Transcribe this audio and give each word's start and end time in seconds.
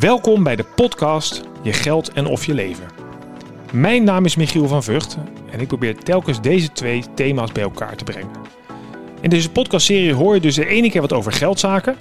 Welkom 0.00 0.42
bij 0.42 0.56
de 0.56 0.64
podcast 0.74 1.42
Je 1.62 1.72
Geld 1.72 2.12
en 2.12 2.26
Of 2.26 2.46
Je 2.46 2.54
Leven. 2.54 2.84
Mijn 3.72 4.04
naam 4.04 4.24
is 4.24 4.36
Michiel 4.36 4.68
van 4.68 4.82
Vught 4.82 5.16
en 5.50 5.60
ik 5.60 5.66
probeer 5.66 5.96
telkens 5.96 6.40
deze 6.40 6.72
twee 6.72 7.04
thema's 7.14 7.52
bij 7.52 7.62
elkaar 7.62 7.96
te 7.96 8.04
brengen. 8.04 8.30
In 9.20 9.30
deze 9.30 9.50
podcastserie 9.50 10.14
hoor 10.14 10.34
je 10.34 10.40
dus 10.40 10.54
de 10.54 10.66
ene 10.66 10.90
keer 10.90 11.00
wat 11.00 11.12
over 11.12 11.32
geldzaken 11.32 11.96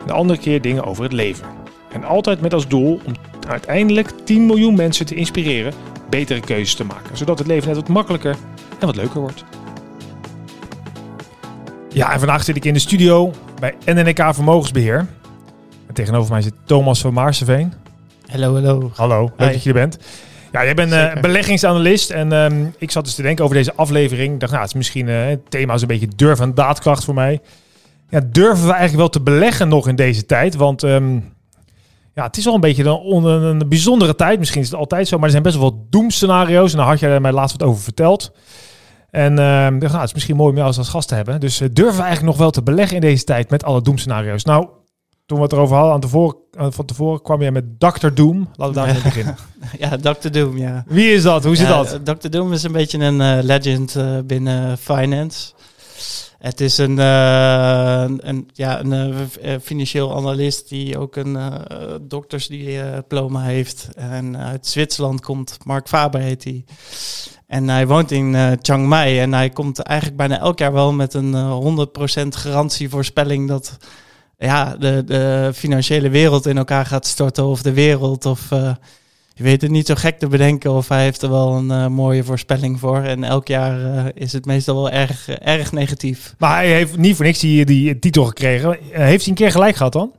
en 0.00 0.06
de 0.06 0.12
andere 0.12 0.38
keer 0.38 0.60
dingen 0.60 0.84
over 0.84 1.02
het 1.02 1.12
leven. 1.12 1.46
En 1.92 2.04
altijd 2.04 2.40
met 2.40 2.54
als 2.54 2.68
doel 2.68 3.00
om 3.06 3.14
uiteindelijk 3.48 4.10
10 4.24 4.46
miljoen 4.46 4.74
mensen 4.74 5.06
te 5.06 5.14
inspireren 5.14 5.72
betere 6.10 6.40
keuzes 6.40 6.74
te 6.74 6.84
maken, 6.84 7.16
zodat 7.16 7.38
het 7.38 7.46
leven 7.46 7.68
net 7.68 7.76
wat 7.76 7.88
makkelijker 7.88 8.36
en 8.78 8.86
wat 8.86 8.96
leuker 8.96 9.20
wordt. 9.20 9.44
Ja, 11.88 12.12
en 12.12 12.18
vandaag 12.18 12.44
zit 12.44 12.56
ik 12.56 12.64
in 12.64 12.74
de 12.74 12.80
studio 12.80 13.32
bij 13.60 13.74
NNK 13.84 14.34
Vermogensbeheer. 14.34 15.06
En 15.90 15.96
tegenover 15.96 16.32
mij 16.32 16.42
zit 16.42 16.54
Thomas 16.64 17.00
van 17.00 17.12
Maarseveen. 17.12 17.72
Hallo, 18.30 18.54
hallo. 18.54 18.90
Hallo, 18.94 19.20
leuk 19.36 19.48
Hi. 19.48 19.52
dat 19.52 19.62
je 19.62 19.68
er 19.68 19.74
bent. 19.74 19.98
Ja, 20.52 20.64
jij 20.64 20.74
bent 20.74 20.92
eh, 20.92 21.04
Zeker. 21.04 21.20
beleggingsanalist 21.20 22.10
en 22.10 22.32
ehm, 22.32 22.64
ik 22.78 22.90
zat 22.90 23.04
dus 23.04 23.14
te 23.14 23.22
denken 23.22 23.44
over 23.44 23.56
deze 23.56 23.74
aflevering. 23.74 24.32
Ik 24.34 24.40
dacht, 24.40 24.52
nou, 24.52 24.64
het 24.64 24.72
is 24.72 24.78
misschien 24.78 25.08
eh, 25.08 25.26
het 25.26 25.50
thema 25.50 25.74
is 25.74 25.82
een 25.82 25.88
beetje 25.88 26.08
durf 26.16 26.40
en 26.40 26.54
daadkracht 26.54 27.04
voor 27.04 27.14
mij. 27.14 27.40
Ja, 28.08 28.20
durven 28.26 28.64
we 28.64 28.70
eigenlijk 28.70 28.96
wel 28.96 29.08
te 29.08 29.20
beleggen 29.20 29.68
nog 29.68 29.88
in 29.88 29.96
deze 29.96 30.26
tijd? 30.26 30.54
Want 30.54 30.82
ehm, 30.82 31.14
ja, 32.14 32.24
het 32.24 32.36
is 32.36 32.44
wel 32.44 32.54
een 32.54 32.60
beetje 32.60 32.84
een, 32.84 33.24
een, 33.24 33.68
bijzondere 33.68 34.14
tijd. 34.14 34.38
Misschien 34.38 34.60
is 34.60 34.70
het 34.70 34.78
altijd 34.78 35.08
zo, 35.08 35.16
maar 35.16 35.24
er 35.24 35.30
zijn 35.30 35.42
best 35.42 35.56
wel 35.56 35.64
wat 35.64 35.92
doemscenario's. 35.92 36.72
En 36.72 36.78
daar 36.78 36.86
had 36.86 37.00
jij 37.00 37.20
mij 37.20 37.32
laatst 37.32 37.58
wat 37.58 37.68
over 37.68 37.82
verteld. 37.82 38.32
En 39.10 39.32
ik 39.32 39.80
dacht, 39.80 39.80
nou, 39.80 39.96
het 39.98 40.08
is 40.08 40.14
misschien 40.14 40.36
mooi 40.36 40.50
om 40.50 40.56
jou 40.56 40.76
als 40.76 40.88
gast 40.88 41.08
te 41.08 41.14
hebben. 41.14 41.40
Dus 41.40 41.60
eh, 41.60 41.68
durven 41.72 41.96
we 41.96 42.02
eigenlijk 42.02 42.32
nog 42.32 42.36
wel 42.36 42.50
te 42.50 42.62
beleggen 42.62 42.94
in 42.94 43.02
deze 43.02 43.24
tijd 43.24 43.50
met 43.50 43.64
alle 43.64 43.82
doemscenario's? 43.82 44.44
Nou, 44.44 44.68
toen 45.30 45.38
we 45.38 45.44
het 45.44 45.52
erover 45.54 45.76
hadden 45.76 45.94
aan 45.94 46.00
tevoren, 46.00 46.36
van 46.72 46.84
tevoren 46.84 47.22
kwam 47.22 47.40
jij 47.40 47.50
met 47.50 47.64
Dr. 47.80 48.08
Doom. 48.14 48.48
Laten 48.56 48.74
we 48.74 48.80
daar 48.80 48.92
mee 48.92 49.02
beginnen. 49.02 49.36
Ja, 49.78 49.96
Dr. 49.96 50.30
Doom, 50.30 50.58
ja. 50.58 50.84
Wie 50.86 51.12
is 51.12 51.22
dat? 51.22 51.44
Hoe 51.44 51.56
zit 51.56 51.66
Ja, 51.66 51.76
dat? 51.82 51.92
eh, 51.92 52.14
Dr. 52.14 52.28
Doom 52.28 52.52
is 52.52 52.62
een 52.62 52.72
beetje 52.72 52.98
een 52.98 53.20
eh, 53.20 53.38
legend 53.42 53.96
eh, 53.96 54.18
binnen 54.24 54.78
finance. 54.78 55.52
Het 56.38 56.60
is 56.60 56.78
een, 56.78 56.98
eh, 56.98 58.04
een, 58.16 58.48
ja, 58.52 58.80
een 58.84 59.14
financieel 59.62 60.16
analist 60.16 60.68
die 60.68 60.98
ook 60.98 61.16
een 61.16 61.38
doktersdiploma 62.02 63.42
heeft. 63.42 63.88
En 63.96 64.36
uit 64.36 64.66
Zwitserland 64.66 65.20
komt. 65.20 65.56
Mark 65.64 65.88
Faber 65.88 66.20
heet 66.20 66.44
hij. 66.44 66.64
En 67.46 67.68
hij 67.68 67.86
woont 67.86 68.10
in 68.10 68.56
Chiang 68.62 68.86
Mai. 68.86 69.18
En 69.20 69.32
hij 69.34 69.50
komt 69.50 69.78
eigenlijk 69.78 70.18
bijna 70.18 70.38
elk 70.38 70.58
jaar 70.58 70.72
wel 70.72 70.92
met 70.92 71.14
een 71.14 71.34
eh 71.34 71.58
100% 72.24 72.28
garantievoorspelling 72.28 73.48
dat 73.48 73.76
ja, 74.40 74.76
de, 74.78 75.02
de 75.06 75.50
financiële 75.54 76.08
wereld 76.08 76.46
in 76.46 76.58
elkaar 76.58 76.86
gaat 76.86 77.06
storten. 77.06 77.44
Of 77.44 77.62
de 77.62 77.72
wereld. 77.72 78.26
Of 78.26 78.50
eh, 78.50 78.74
je 79.34 79.42
weet 79.42 79.62
het 79.62 79.70
niet 79.70 79.86
zo 79.86 79.94
gek 79.94 80.18
te 80.18 80.26
bedenken. 80.26 80.72
Of 80.72 80.88
hij 80.88 81.02
heeft 81.02 81.22
er 81.22 81.30
wel 81.30 81.52
een 81.52 81.70
eh, 81.70 81.86
mooie 81.86 82.24
voorspelling 82.24 82.80
voor. 82.80 83.02
En 83.02 83.24
elk 83.24 83.48
jaar 83.48 83.84
eh, 83.84 84.04
is 84.14 84.32
het 84.32 84.44
meestal 84.44 84.74
wel 84.74 84.90
erg, 84.90 85.28
erg 85.28 85.72
negatief. 85.72 86.34
Maar 86.38 86.54
hij 86.54 86.72
heeft 86.72 86.96
niet 86.96 87.16
voor 87.16 87.24
niks 87.24 87.38
die, 87.38 87.64
die 87.64 87.98
titel 87.98 88.24
gekregen. 88.24 88.78
Heeft 88.90 89.20
hij 89.20 89.28
een 89.28 89.34
keer 89.34 89.50
gelijk 89.50 89.76
gehad 89.76 89.92
dan? 89.92 90.12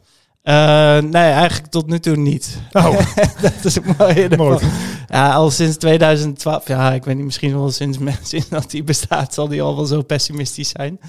Nee, 1.12 1.32
eigenlijk 1.32 1.72
tot 1.72 1.88
nu 1.88 2.00
toe 2.00 2.16
niet. 2.16 2.58
Oh, 2.72 2.98
dat 3.42 3.54
is 3.64 3.76
ervan. 3.80 4.38
mooi. 4.38 4.60
Ja, 5.08 5.34
al 5.34 5.52
sinds 5.52 5.78
2012. 5.78 6.68
Ja, 6.68 6.94
ik 6.94 7.04
weet 7.04 7.16
niet, 7.16 7.26
misschien 7.26 7.54
wel 7.54 7.72
sinds, 7.72 7.98
sinds 8.24 8.50
dat 8.50 8.72
hij 8.72 8.84
bestaat, 8.84 9.34
zal 9.34 9.50
hij 9.50 9.62
al 9.62 9.76
wel 9.76 9.86
zo 9.86 10.02
pessimistisch 10.02 10.70
zijn. 10.70 11.00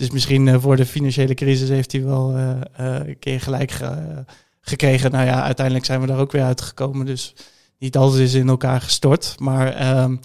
Dus 0.00 0.10
misschien 0.10 0.48
eh, 0.48 0.56
voor 0.60 0.76
de 0.76 0.86
financiële 0.86 1.34
crisis 1.34 1.68
heeft 1.68 1.92
hij 1.92 2.04
wel 2.04 2.34
eh, 2.36 2.50
eh, 2.96 3.06
een 3.08 3.18
keer 3.18 3.40
gelijk 3.40 3.70
ge- 3.70 4.24
gekregen. 4.60 5.10
Nou 5.10 5.26
ja, 5.26 5.42
uiteindelijk 5.42 5.86
zijn 5.86 6.00
we 6.00 6.06
daar 6.06 6.18
ook 6.18 6.32
weer 6.32 6.42
uitgekomen. 6.42 7.06
Dus 7.06 7.34
niet 7.78 7.96
alles 7.96 8.16
is 8.16 8.34
in 8.34 8.48
elkaar 8.48 8.80
gestort. 8.80 9.34
Maar 9.38 9.72
ehm, 9.74 10.16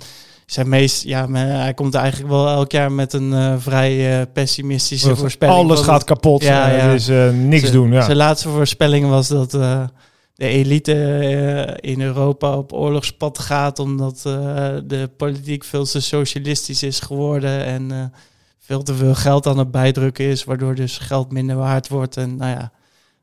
zijn 0.46 0.70
meest, 0.70 1.04
ja, 1.04 1.32
hij 1.32 1.74
komt 1.74 1.94
eigenlijk 1.96 2.32
wel 2.32 2.48
elk 2.48 2.72
jaar 2.72 2.92
met 2.92 3.14
een 3.14 3.62
vrij 3.62 4.26
pessimistische 4.28 5.16
voorspelling. 5.16 5.58
Alles 5.58 5.82
gaat 5.82 6.04
kapot. 6.04 6.44
Ja, 6.44 6.70
Ja. 6.70 6.92
Dus 6.92 7.08
niks 7.34 7.72
doen. 7.72 7.92
Ja. 7.92 8.02
Zijn 8.04 8.18
laatste 8.18 8.50
voorspelling 8.50 9.10
was 9.10 9.28
dat 9.28 9.52
de 9.52 10.48
elite 10.48 11.78
in 11.80 12.02
Europa 12.02 12.58
op 12.58 12.74
oorlogspad 12.74 13.40
gaat 13.40 13.80
omdat 13.80 14.22
de 14.88 15.10
politiek 15.18 15.64
veel 15.64 15.86
te 15.86 16.02
socialistisch 16.02 16.84
is 16.84 17.00
geworden 17.00 17.66
en 17.66 18.12
veel 18.66 18.84
te 18.84 18.96
veel 18.96 19.16
geld 19.16 19.48
aan 19.48 19.58
het 19.58 19.72
bijdrukken 19.72 20.26
is, 20.26 20.44
waardoor 20.44 20.76
dus 20.76 20.98
geld 20.98 21.32
minder 21.32 21.56
waard 21.56 21.88
wordt. 21.88 22.18
En 22.18 22.36
nou 22.36 22.52
ja, 22.52 22.72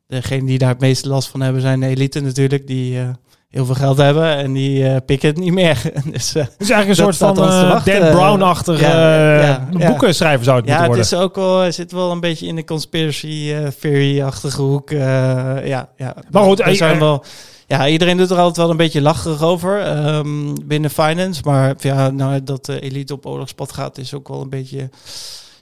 degenen 0.06 0.46
die 0.46 0.58
daar 0.58 0.68
het 0.68 0.80
meeste 0.80 1.08
last 1.08 1.28
van 1.28 1.40
hebben 1.40 1.62
zijn 1.62 1.80
de 1.80 1.86
elite 1.86 2.20
natuurlijk, 2.20 2.66
die 2.66 2.98
eh, 2.98 3.08
heel 3.48 3.64
veel 3.64 3.74
geld 3.74 3.96
hebben 3.96 4.36
en 4.36 4.52
die 4.52 4.88
eh, 4.88 4.96
pikken 5.06 5.28
het 5.28 5.38
niet 5.38 5.52
meer. 5.52 5.82
dus, 6.12 6.34
eh, 6.34 6.42
Het 6.42 6.54
is 6.58 6.70
eigenlijk 6.70 6.88
een 6.88 6.94
soort 6.94 7.16
van. 7.16 7.34
Dan 7.34 7.82
Brown-achtige 8.10 8.82
Ja, 8.82 9.34
ja, 9.34 9.68
ja. 9.78 9.88
boekenschrijver 9.88 10.44
zou 10.44 10.56
het 10.56 10.66
ja, 10.66 10.78
moeten 10.78 11.00
het 11.00 11.10
worden. 11.10 11.18
is 11.18 11.24
ook 11.24 11.34
wel, 11.34 11.72
zit 11.72 11.92
wel 11.92 12.10
een 12.10 12.20
beetje 12.20 12.46
in 12.46 12.56
de 12.56 12.64
conspiracy 12.64 13.54
theory-achtige 13.80 14.62
hoek. 14.62 14.90
ja, 14.90 15.88
ja. 15.96 16.14
Maar 16.30 16.42
goed, 16.42 16.60
er 16.60 16.76
zijn 16.76 16.98
wel, 16.98 17.24
ja, 17.72 17.88
iedereen 17.88 18.16
doet 18.16 18.30
er 18.30 18.36
altijd 18.38 18.56
wel 18.56 18.70
een 18.70 18.76
beetje 18.76 19.00
lacherig 19.00 19.42
over 19.42 19.80
ehm, 19.80 20.54
binnen 20.64 20.90
finance. 20.90 21.42
Maar 21.44 21.74
ja, 21.78 22.10
nou, 22.10 22.42
dat 22.42 22.64
de 22.64 22.80
elite 22.80 23.12
op 23.12 23.26
oorlogspad 23.26 23.72
gaat 23.72 23.98
is 23.98 24.14
ook 24.14 24.28
wel 24.28 24.40
een 24.40 24.48
beetje 24.48 24.90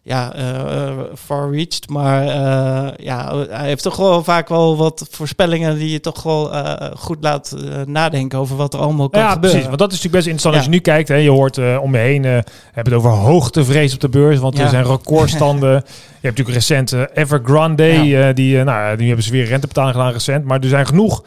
ja, 0.03 0.33
eh, 0.35 0.89
eh, 0.89 0.99
far-reached. 1.25 1.89
Maar 1.89 2.23
eh, 2.23 3.05
ja, 3.07 3.37
hij 3.49 3.67
heeft 3.67 3.83
toch 3.83 3.97
wel 3.97 4.25
vaak 4.25 4.49
wel 4.49 4.77
wat 4.77 5.07
voorspellingen 5.11 5.79
die 5.79 5.91
je 5.91 6.01
toch 6.01 6.23
wel 6.23 6.51
goed 6.97 7.19
laat 7.21 7.57
nadenken 7.87 8.39
over 8.39 8.57
wat 8.57 8.75
er 8.75 8.81
allemaal 8.81 9.09
kan 9.09 9.21
Ja, 9.21 9.27
gebeuren. 9.33 9.51
precies. 9.51 9.67
Want 9.69 9.79
dat 9.79 9.93
is 9.93 9.97
natuurlijk 10.03 10.25
best 10.25 10.27
interessant 10.35 10.55
als 10.55 10.65
Ja. 10.65 10.71
je 10.71 10.77
nu 10.77 10.83
kijkt. 10.83 11.09
Hè, 11.09 11.15
je 11.15 11.31
hoort 11.31 11.59
om 11.79 11.93
je 11.93 12.01
heen, 12.01 12.25
eh 12.25 12.39
heb 12.73 12.85
het 12.85 12.95
over 12.95 13.11
hoogtevrees 13.11 13.95
op 13.95 14.01
de 14.01 14.09
beurs. 14.09 14.39
Want 14.39 14.59
er 14.59 14.69
zijn 14.69 14.87
recordstanden. 14.97 15.85
Je 16.21 16.27
hebt 16.27 16.39
natuurlijk 16.39 16.67
recent 16.67 16.93
eh, 16.93 17.03
Evergrande. 17.23 17.85
Ja. 17.85 18.29
eh, 18.29 18.35
die, 18.35 18.59
eh, 18.59 18.65
nou, 18.65 18.97
die 18.97 19.07
hebben 19.07 19.25
ze 19.25 19.31
weer 19.31 19.45
rentebetaling 19.45 19.95
gedaan 19.95 20.13
recent. 20.13 20.45
Maar 20.45 20.61
er 20.61 20.69
zijn 20.69 20.87
genoeg 20.87 21.25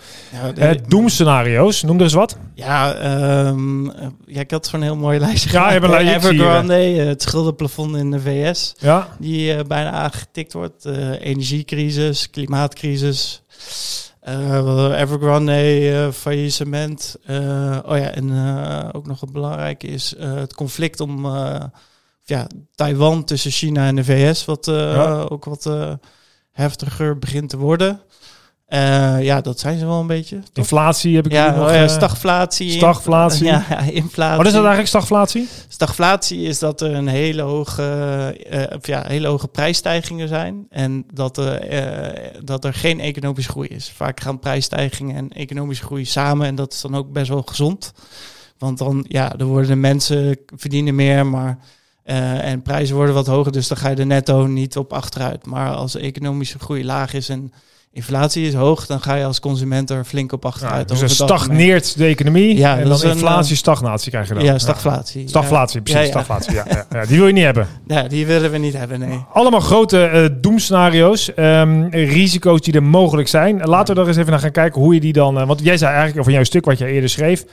Ja, 0.56 0.76
doemscenario's. 0.88 1.82
Noem 1.84 1.98
er 1.98 2.04
eens 2.04 2.14
wat. 2.14 2.38
Ja, 2.54 2.94
eh, 2.94 3.54
ja, 4.26 4.40
ik 4.40 4.52
had 4.52 4.66
zo'n 4.68 4.82
heel 4.82 4.96
mooi 4.96 5.20
lijstje. 5.20 5.52
Ja, 5.52 5.70
hebt 5.72 5.84
een 5.84 5.90
lijstje, 5.90 6.16
Evergrande, 6.16 6.74
eh, 6.76 7.06
het 7.06 7.22
schuldenplafond 7.22 7.96
in 7.96 8.12
de 8.12 8.20
VS, 8.20 8.74
Ja. 8.78 9.08
die 9.20 9.64
bijna 9.64 9.92
aangetikt 9.92 10.54
wordt. 10.54 10.86
Energiecrisis, 11.20 12.30
klimaatcrisis. 12.30 13.42
eh, 14.22 15.00
Evergrande, 15.00 16.10
faillissement. 16.14 17.16
Oh 17.86 17.98
ja, 17.98 18.10
en 18.12 18.32
ook 18.94 19.08
nog 19.08 19.22
een 19.22 19.32
belangrijke 19.32 19.88
is 19.88 20.16
het 20.20 20.54
conflict 20.54 21.00
om 21.00 21.26
ja, 22.24 22.48
Taiwan 22.76 23.24
tussen 23.24 23.52
China 23.52 23.86
en 23.88 23.96
de 23.96 24.04
VS, 24.04 24.46
wat 24.46 24.68
eh, 24.68 24.76
Ja. 24.94 25.22
ook 25.30 25.46
wat 25.46 25.66
eh, 25.66 25.94
heftiger 26.52 27.20
begint 27.20 27.50
te 27.50 27.58
worden. 27.58 28.02
Eh, 28.66 29.24
ja, 29.24 29.42
dat 29.42 29.60
zijn 29.60 29.80
ze 29.80 29.86
wel 29.86 30.00
een 30.00 30.08
beetje. 30.08 30.36
toch? 30.40 30.50
Inflatie 30.54 31.16
heb 31.16 31.26
ik 31.26 31.32
Ja, 31.32 31.56
nog. 31.56 31.68
oh 31.70 31.74
ja, 31.74 31.88
stagflatie. 31.88 32.72
stagflatie. 32.72 33.46
Ja, 33.46 33.66
ja, 33.70 33.80
inflatie. 33.80 34.38
Wat 34.38 34.46
is 34.46 34.52
dat 34.52 34.62
eigenlijk, 34.62 34.88
stagflatie? 34.88 35.48
Stagflatie 35.68 36.42
is 36.42 36.60
dat 36.60 36.82
er 36.82 36.94
een 36.94 37.08
hele 37.08 37.42
hoge, 37.42 37.82
ja, 38.82 39.04
hele 39.08 39.28
hoge 39.28 39.48
prijsstijgingen 39.48 40.28
zijn. 40.28 40.66
En 40.70 41.06
dat, 41.14 41.42
dat 42.44 42.66
er 42.66 42.74
geen 42.74 43.00
economische 43.00 43.52
groei 43.52 43.68
is. 43.68 43.90
Vaak 43.96 44.20
gaan 44.20 44.40
prijsstijgingen 44.40 45.16
en 45.16 45.30
economische 45.30 45.84
groei 45.84 46.06
samen. 46.06 46.48
En 46.48 46.56
dat 46.56 46.74
is 46.74 46.82
dan 46.82 46.96
ook 46.96 47.12
best 47.12 47.30
wel 47.30 47.42
gezond. 47.46 47.92
Want 48.58 48.78
dan, 48.78 49.06
ja, 49.08 49.36
er 49.38 49.46
worden 49.46 49.70
de 49.70 49.76
mensen 49.76 50.38
verdienen 50.56 50.96
meer, 50.96 51.26
maar... 51.26 51.58
eh, 52.04 52.50
en 52.52 52.62
prijzen 52.62 52.96
worden 52.96 53.16
wat 53.16 53.28
hoger, 53.28 53.52
dus 53.52 53.68
dan 53.68 53.78
ga 53.78 53.90
je 53.90 53.96
er 53.96 54.06
netto 54.06 54.46
niet 54.46 54.78
op 54.78 54.94
achteruit. 54.94 55.46
Maar 55.46 55.70
als 55.74 55.92
de 55.92 56.00
economische 56.00 56.60
groei 56.60 56.86
laag 56.86 57.14
is 57.14 57.30
en 57.30 57.54
inflatie 57.92 58.48
is 58.48 58.54
hoog, 58.54 58.86
dan 58.86 59.02
ga 59.02 59.16
je 59.16 59.26
als 59.26 59.40
consument 59.40 59.90
er 59.90 60.06
flink 60.06 60.32
op 60.32 60.44
Ja, 60.44 60.50
achteruit. 60.50 60.88
dus 60.88 61.02
er 61.02 61.10
het 61.10 61.22
algemeen. 61.22 61.40
stagneert 61.40 61.98
de 61.98 62.06
economie. 62.06 62.58
Ja, 62.58 62.78
en 62.78 62.84
dan 62.84 62.94
is 62.94 63.02
een, 63.02 63.10
inflatie, 63.10 63.56
stagnatie 63.56 64.12
krijg 64.12 64.28
je 64.28 64.34
dan. 64.34 64.44
Ja, 64.44 64.60
stagflatie. 64.60 65.28
Stagflatie, 65.28 65.82
precies. 65.82 66.00
Ja, 66.00 66.06
ja. 66.06 66.12
Stagflatie, 66.12 66.54
ja, 66.54 66.66
ja, 66.70 66.86
ja. 66.92 67.06
Die 67.06 67.18
wil 67.18 67.28
je 67.28 67.34
niet 67.34 67.44
hebben. 67.44 67.68
Ja, 67.88 67.96
ja, 68.02 68.08
die 68.08 68.26
willen 68.26 68.52
we 68.52 68.58
niet 68.58 68.74
hebben, 68.78 69.00
nee. 69.00 69.26
Allemaal 69.34 69.60
grote 69.60 70.06
eh 70.06 70.26
doemscenario's, 70.42 71.34
ehm, 71.34 71.84
risico's 71.90 72.62
die 72.62 72.74
er 72.74 72.84
mogelijk 72.84 73.28
zijn. 73.28 73.62
Laten 73.64 73.96
we 73.96 74.02
er 74.02 74.08
eens 74.08 74.18
even 74.18 74.32
naar 74.32 74.40
gaan 74.40 74.52
kijken 74.52 74.82
hoe 74.82 74.94
je 74.94 75.00
die 75.00 75.14
dan... 75.14 75.40
eh, 75.40 75.48
want 75.48 75.60
jij 75.64 75.78
zei 75.78 75.92
eigenlijk, 75.92 76.20
of 76.22 76.28
in 76.28 76.34
jouw 76.34 76.44
stuk 76.44 76.66
wat 76.66 76.78
jij 76.78 76.92
eerder 76.92 77.10
schreef... 77.10 77.46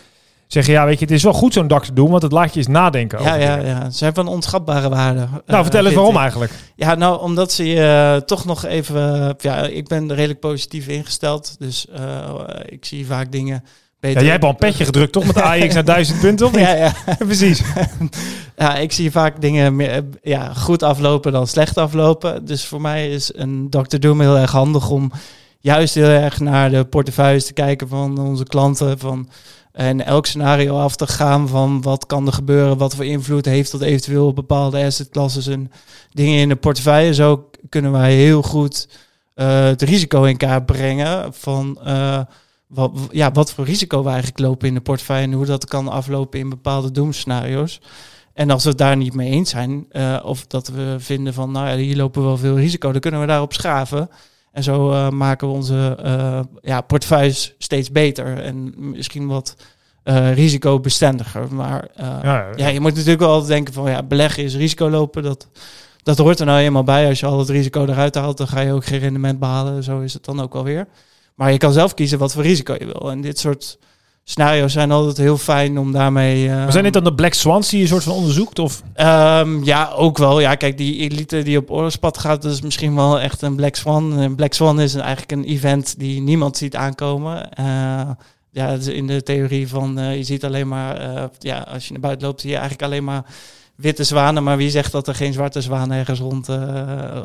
Zeg 0.52 0.66
je, 0.66 0.72
ja, 0.72 0.84
weet 0.84 0.98
je, 0.98 1.04
het 1.04 1.14
is 1.14 1.22
wel 1.22 1.32
goed 1.32 1.52
zo'n 1.52 1.68
dak 1.68 1.84
te 1.84 1.92
doen, 1.92 2.10
want 2.10 2.22
het 2.22 2.32
laat 2.32 2.52
je 2.52 2.58
eens 2.58 2.68
nadenken 2.68 3.18
over 3.18 3.30
Ja, 3.38 3.56
ja, 3.56 3.56
ja. 3.66 3.90
Ze 3.90 3.96
zijn 3.96 4.14
van 4.14 4.28
onschatbare 4.28 4.88
waarde. 4.88 5.18
Nou, 5.20 5.40
eh, 5.46 5.60
vertel 5.60 5.78
eens 5.80 5.88
vind 5.88 5.94
waarom 5.94 6.14
ik. 6.14 6.20
eigenlijk. 6.20 6.52
Ja, 6.76 6.94
nou, 6.94 7.20
omdat 7.20 7.52
ze 7.52 7.64
je 7.66 7.82
eh, 7.82 8.16
toch 8.26 8.44
nog 8.44 8.64
even... 8.64 9.22
eh, 9.28 9.30
ja, 9.38 9.56
ik 9.56 9.88
ben 9.88 10.14
redelijk 10.14 10.40
positief 10.40 10.88
ingesteld. 10.88 11.56
Dus 11.58 11.86
eh, 11.88 12.24
ik 12.66 12.84
zie 12.84 13.06
vaak 13.06 13.32
dingen 13.32 13.64
beter. 14.00 14.16
Ja, 14.18 14.22
jij 14.22 14.32
hebt 14.32 14.44
al 14.44 14.50
een 14.50 14.56
petje 14.56 14.84
gedrukt, 14.84 15.12
toch? 15.12 15.24
Met 15.26 15.34
de 15.34 15.42
AX 15.64 15.74
naar 15.74 15.84
1000 15.84 16.20
punten, 16.20 16.46
of 16.46 16.52
niet? 16.52 16.60
Ja, 16.60 16.74
ja. 16.74 16.92
Precies. 17.18 17.62
ja, 18.56 18.76
ik 18.76 18.92
zie 18.92 19.10
vaak 19.10 19.40
dingen 19.40 19.76
meer, 19.76 19.90
eh, 19.90 19.98
ja, 20.22 20.54
goed 20.54 20.82
aflopen 20.82 21.32
dan 21.32 21.46
slecht 21.46 21.78
aflopen. 21.78 22.44
Dus 22.44 22.66
voor 22.66 22.80
mij 22.80 23.10
is 23.10 23.32
een 23.34 23.66
Dr. 23.70 23.98
Doom 23.98 24.20
heel 24.20 24.36
erg 24.38 24.52
handig 24.52 24.90
om 24.90 25.12
juist 25.60 25.94
heel 25.94 26.04
erg 26.08 26.40
naar 26.40 26.70
de 26.70 26.84
portefeuilles 26.84 27.46
te 27.46 27.52
kijken 27.52 27.88
van 27.88 28.18
onze 28.18 28.44
klanten. 28.44 28.98
Van, 28.98 29.28
en 29.72 30.04
elk 30.04 30.26
scenario 30.26 30.78
af 30.78 30.96
te 30.96 31.06
gaan 31.06 31.48
van 31.48 31.82
wat 31.82 32.06
kan 32.06 32.26
er 32.26 32.32
gebeuren, 32.32 32.78
wat 32.78 32.94
voor 32.94 33.04
invloed 33.04 33.44
heeft 33.44 33.70
dat 33.70 33.80
eventueel 33.80 34.26
op 34.26 34.34
bepaalde 34.34 34.84
assetklassen 34.84 35.52
en 35.52 35.70
dingen 36.10 36.38
in 36.38 36.48
de 36.48 36.56
portefeuille. 36.56 37.14
Zo 37.14 37.50
kunnen 37.68 37.92
wij 37.92 38.14
heel 38.14 38.42
goed 38.42 38.88
uh, 39.34 39.64
het 39.64 39.82
risico 39.82 40.22
in 40.22 40.36
kaart 40.36 40.66
brengen 40.66 41.34
van 41.34 41.78
uh, 41.86 42.20
wat, 42.66 42.92
ja, 43.10 43.32
wat 43.32 43.52
voor 43.52 43.64
risico 43.64 44.02
we 44.02 44.08
eigenlijk 44.08 44.38
lopen 44.38 44.68
in 44.68 44.74
de 44.74 44.80
portefeuille 44.80 45.26
en 45.26 45.32
hoe 45.32 45.46
dat 45.46 45.64
kan 45.64 45.88
aflopen 45.88 46.40
in 46.40 46.48
bepaalde 46.48 46.90
doemscenario's. 46.90 47.80
En 48.32 48.50
als 48.50 48.62
we 48.62 48.68
het 48.68 48.78
daar 48.78 48.96
niet 48.96 49.14
mee 49.14 49.30
eens 49.30 49.50
zijn, 49.50 49.86
uh, 49.92 50.20
of 50.22 50.46
dat 50.46 50.68
we 50.68 50.96
vinden 50.98 51.34
van, 51.34 51.50
nou 51.50 51.68
ja, 51.68 51.76
hier 51.76 51.96
lopen 51.96 52.22
wel 52.22 52.36
veel 52.36 52.56
risico, 52.56 52.92
dan 52.92 53.00
kunnen 53.00 53.20
we 53.20 53.26
daarop 53.26 53.52
schaven. 53.52 54.10
En 54.52 54.62
zo 54.62 54.90
uh, 54.90 55.08
maken 55.08 55.48
we 55.48 55.54
onze 55.54 55.98
uh, 56.04 56.40
ja, 56.60 56.80
portefeuilles 56.80 57.54
steeds 57.58 57.90
beter 57.90 58.38
en 58.38 58.72
misschien 58.76 59.26
wat 59.26 59.56
risicobestendiger. 60.34 61.54
Maar 61.54 61.88
ja, 61.96 62.46
ja, 62.56 62.68
je 62.68 62.80
moet 62.80 62.94
natuurlijk 62.94 63.20
wel 63.20 63.30
altijd 63.30 63.48
denken 63.48 63.74
van, 63.74 63.90
ja, 63.90 64.02
beleggen 64.02 64.42
is 64.42 64.56
risico 64.56 64.90
lopen. 64.90 65.22
Dat, 65.22 65.48
dat 66.02 66.18
hoort 66.18 66.40
er 66.40 66.46
nou 66.46 66.60
eenmaal 66.60 66.84
bij. 66.84 67.08
Als 67.08 67.20
je 67.20 67.26
al 67.26 67.38
het 67.38 67.48
risico 67.48 67.84
eruit 67.84 68.14
haalt, 68.14 68.36
dan 68.36 68.48
ga 68.48 68.60
je 68.60 68.72
ook 68.72 68.84
geen 68.84 68.98
rendement 68.98 69.38
behalen. 69.38 69.82
Zo 69.82 70.00
is 70.00 70.14
het 70.14 70.24
dan 70.24 70.40
ook 70.40 70.54
alweer. 70.54 70.86
Maar 71.34 71.52
je 71.52 71.58
kan 71.58 71.72
zelf 71.72 71.94
kiezen 71.94 72.18
wat 72.18 72.32
voor 72.32 72.42
risico 72.42 72.74
je 72.78 72.84
wil. 72.84 73.10
En 73.10 73.20
dit 73.20 73.38
soort 73.38 73.78
scenario's 74.30 74.72
zijn 74.72 74.90
altijd 74.90 75.16
heel 75.16 75.38
fijn 75.38 75.78
om 75.78 75.92
daarmee. 75.92 76.44
Uh, 76.44 76.54
maar 76.54 76.72
zijn 76.72 76.84
dit 76.84 76.92
dan 76.92 77.04
de 77.04 77.14
Black 77.14 77.34
Swans 77.34 77.68
die 77.68 77.80
je 77.80 77.86
soort 77.86 78.02
van 78.02 78.12
onderzoekt? 78.12 78.58
Of? 78.58 78.82
Um, 78.96 79.64
ja, 79.64 79.90
ook 79.90 80.18
wel. 80.18 80.40
Ja, 80.40 80.54
kijk, 80.54 80.78
die 80.78 80.96
elite 80.98 81.42
die 81.42 81.58
op 81.58 81.70
oorlogspad 81.70 82.18
gaat, 82.18 82.42
dat 82.42 82.52
is 82.52 82.60
misschien 82.60 82.94
wel 82.94 83.20
echt 83.20 83.42
een 83.42 83.54
Black 83.54 83.74
Swan. 83.74 84.18
Een 84.18 84.34
Black 84.34 84.52
Swan 84.52 84.80
is 84.80 84.94
eigenlijk 84.94 85.32
een 85.32 85.44
event 85.44 85.98
die 85.98 86.20
niemand 86.20 86.56
ziet 86.56 86.76
aankomen. 86.76 87.48
Uh, 87.60 88.10
ja, 88.50 88.76
in 88.86 89.06
de 89.06 89.22
theorie 89.22 89.68
van 89.68 89.98
uh, 89.98 90.16
je 90.16 90.22
ziet 90.22 90.44
alleen 90.44 90.68
maar, 90.68 91.28
ja, 91.38 91.58
als 91.58 91.86
je 91.86 91.92
naar 91.92 92.00
buiten 92.00 92.26
loopt, 92.26 92.40
zie 92.40 92.50
je 92.50 92.56
eigenlijk 92.56 92.84
alleen 92.84 93.04
maar 93.04 93.24
witte 93.80 94.04
zwanen, 94.04 94.42
maar 94.42 94.56
wie 94.56 94.70
zegt 94.70 94.92
dat 94.92 95.08
er 95.08 95.14
geen 95.14 95.32
zwarte 95.32 95.60
zwaan 95.60 95.92
ergens 95.92 96.18
rond, 96.18 96.48
uh, 96.48 96.56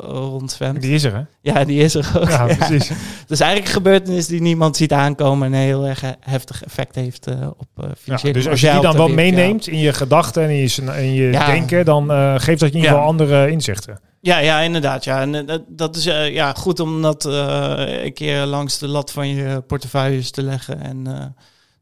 rond 0.02 0.52
zwemt? 0.52 0.82
Die 0.82 0.94
is 0.94 1.04
er, 1.04 1.14
hè? 1.14 1.22
Ja, 1.42 1.66
die 1.66 1.80
is 1.80 1.96
er 1.96 2.12
ook. 2.18 2.30
Ja, 2.30 2.46
precies. 2.46 2.92
Dus 3.28 3.40
eigenlijk 3.40 3.72
een 3.72 3.82
gebeurtenis 3.84 4.28
die 4.28 4.42
niemand 4.42 4.78
ziet 4.78 4.92
aankomen 4.92 5.48
en 5.48 5.54
een 5.54 5.66
heel 5.66 5.86
erg 5.86 6.04
heftig 6.20 6.64
effect 6.64 6.96
heeft 6.96 7.28
uh, 7.28 7.48
op 7.58 7.68
uh, 7.80 7.86
financiële 7.98 8.34
ja, 8.34 8.40
Dus 8.40 8.48
als 8.48 8.62
je 8.62 8.72
die 8.72 8.82
dan 8.82 8.98
wel 8.98 9.08
meeneemt 9.08 9.68
in 9.68 9.80
je 9.80 9.94
gedachten 9.94 10.44
en 10.44 10.50
in 10.50 10.58
je, 10.58 10.82
in 10.98 11.14
je 11.14 11.32
denken, 11.32 11.86
dan 11.86 12.10
geeft 12.40 12.60
dat 12.60 12.70
je 12.70 12.76
in 12.76 12.76
ieder 12.76 12.90
geval 12.90 13.06
andere 13.06 13.52
inzichten. 13.52 14.00
Ja, 14.22 14.38
ja, 14.38 14.60
inderdaad. 14.60 15.04
Ja. 15.04 15.22
En 15.22 15.46
dat, 15.46 15.62
dat 15.68 15.96
is 15.96 16.04
ja, 16.04 16.54
goed 16.54 16.80
om 16.80 17.02
dat 17.02 17.26
een 17.26 18.14
keer 18.14 18.46
langs 18.46 18.78
de 18.78 18.88
lat 18.88 19.12
van 19.12 19.28
je 19.28 19.62
portefeuilles 19.68 20.32
te 20.32 20.44
leggen 20.44 20.82
en 20.82 21.36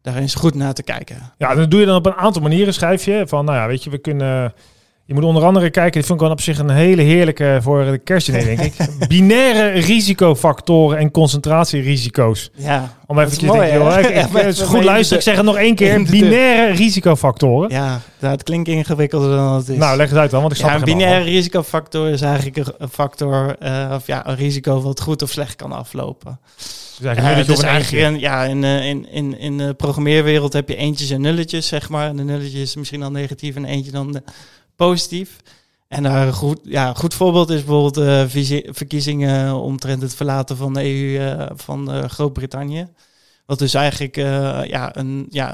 daar 0.04 0.16
eens 0.16 0.36
goed 0.36 0.56
naar 0.56 0.74
te 0.74 0.84
kijken. 0.84 1.34
Ja, 1.38 1.56
dat 1.56 1.72
doe 1.72 1.80
je 1.80 1.86
dan 1.86 1.96
op 1.96 2.06
een 2.06 2.14
aantal 2.14 2.42
manieren, 2.42 2.74
schrijf 2.74 3.06
je. 3.06 3.24
Van, 3.28 3.46
nou 3.46 3.58
ja, 3.58 3.68
weet 3.68 3.84
je, 3.84 3.90
we 3.90 3.98
kunnen... 3.98 4.54
Je 5.13 5.19
moet 5.19 5.27
onder 5.27 5.45
andere 5.45 5.69
kijken, 5.69 5.92
dit 5.92 6.06
vond 6.06 6.19
ik 6.19 6.25
wel 6.25 6.36
op 6.36 6.42
zich 6.42 6.57
een 6.60 6.69
hele 6.69 7.01
heerlijke 7.01 7.60
voor 7.62 7.86
de 7.86 7.98
kerstdiner, 7.98 8.45
denk 8.45 8.60
ik. 8.60 8.74
Binaire 9.07 9.80
risicofactoren 9.80 10.98
en 10.98 11.12
concentratierisico's. 11.12 12.51
Ja, 12.56 12.94
Om 13.06 13.19
even 13.19 13.38
te 13.38 13.45
denken, 13.45 13.74
joh, 13.74 14.00
ik, 14.00 14.07
ik, 14.07 14.56
goed 14.56 14.83
luisteren, 14.83 15.18
ik 15.18 15.24
zeg 15.24 15.36
het 15.36 15.45
nog 15.45 15.57
één 15.57 15.75
keer. 15.75 16.04
Binaire 16.10 16.74
risicofactoren. 16.74 17.69
Ja, 17.69 18.01
dat 18.19 18.44
klinkt 18.44 18.69
ingewikkelder 18.69 19.36
dan 19.36 19.54
het 19.54 19.69
is. 19.69 19.77
Nou, 19.77 19.98
leg 19.98 20.10
het 20.10 20.18
uit 20.18 20.31
dan, 20.31 20.42
want 20.42 20.54
ik 20.54 20.57
snap 20.57 20.69
ja, 20.69 20.77
een 20.77 20.83
binaire 20.83 21.24
risicofactor 21.24 22.10
is 22.10 22.21
eigenlijk 22.21 22.57
een 22.77 22.89
factor, 22.89 23.56
uh, 23.63 23.92
of 23.94 24.07
ja, 24.07 24.27
een 24.27 24.36
risico 24.36 24.81
wat 24.81 25.01
goed 25.01 25.21
of 25.21 25.30
slecht 25.30 25.56
kan 25.56 25.71
aflopen. 25.71 26.39
Dus 26.98 27.06
eigenlijk, 27.06 27.50
uh, 27.50 27.56
dus 27.56 27.63
eigenlijk 27.63 28.04
een, 28.04 28.19
ja, 28.19 28.44
in, 28.44 28.63
in, 28.63 29.07
in, 29.12 29.39
in 29.39 29.57
de 29.57 29.74
programmeerwereld 29.74 30.54
heb 30.54 30.69
je 30.69 30.75
eentjes 30.75 31.10
en 31.10 31.21
nulletjes, 31.21 31.68
zeg 31.68 31.89
maar. 31.89 32.07
En 32.07 32.15
de 32.15 32.24
nulletjes 32.24 32.62
is 32.62 32.75
misschien 32.75 33.00
dan 33.00 33.12
negatief 33.12 33.56
en 33.56 33.65
eentje 33.65 33.92
dan 33.92 34.21
positief. 34.75 35.38
En 35.88 36.04
daar 36.04 36.28
een 36.28 36.34
goed, 36.34 36.60
ja, 36.64 36.94
goed 36.94 37.14
voorbeeld 37.14 37.50
is 37.50 37.64
bijvoorbeeld 37.64 37.98
uh, 37.98 38.64
verkiezingen 38.74 39.56
omtrent 39.56 40.02
het 40.02 40.16
verlaten 40.16 40.58
van 40.58 40.74
de 40.74 40.84
EU 40.84 41.36
uh, 41.36 41.46
van 41.56 41.96
uh, 41.96 42.04
Groot-Brittannië. 42.04 42.88
Wat 43.46 43.60
dus 43.60 43.74
eigenlijk 43.74 44.16
ja, 44.66 44.96
een, 44.96 45.28
ja, 45.30 45.54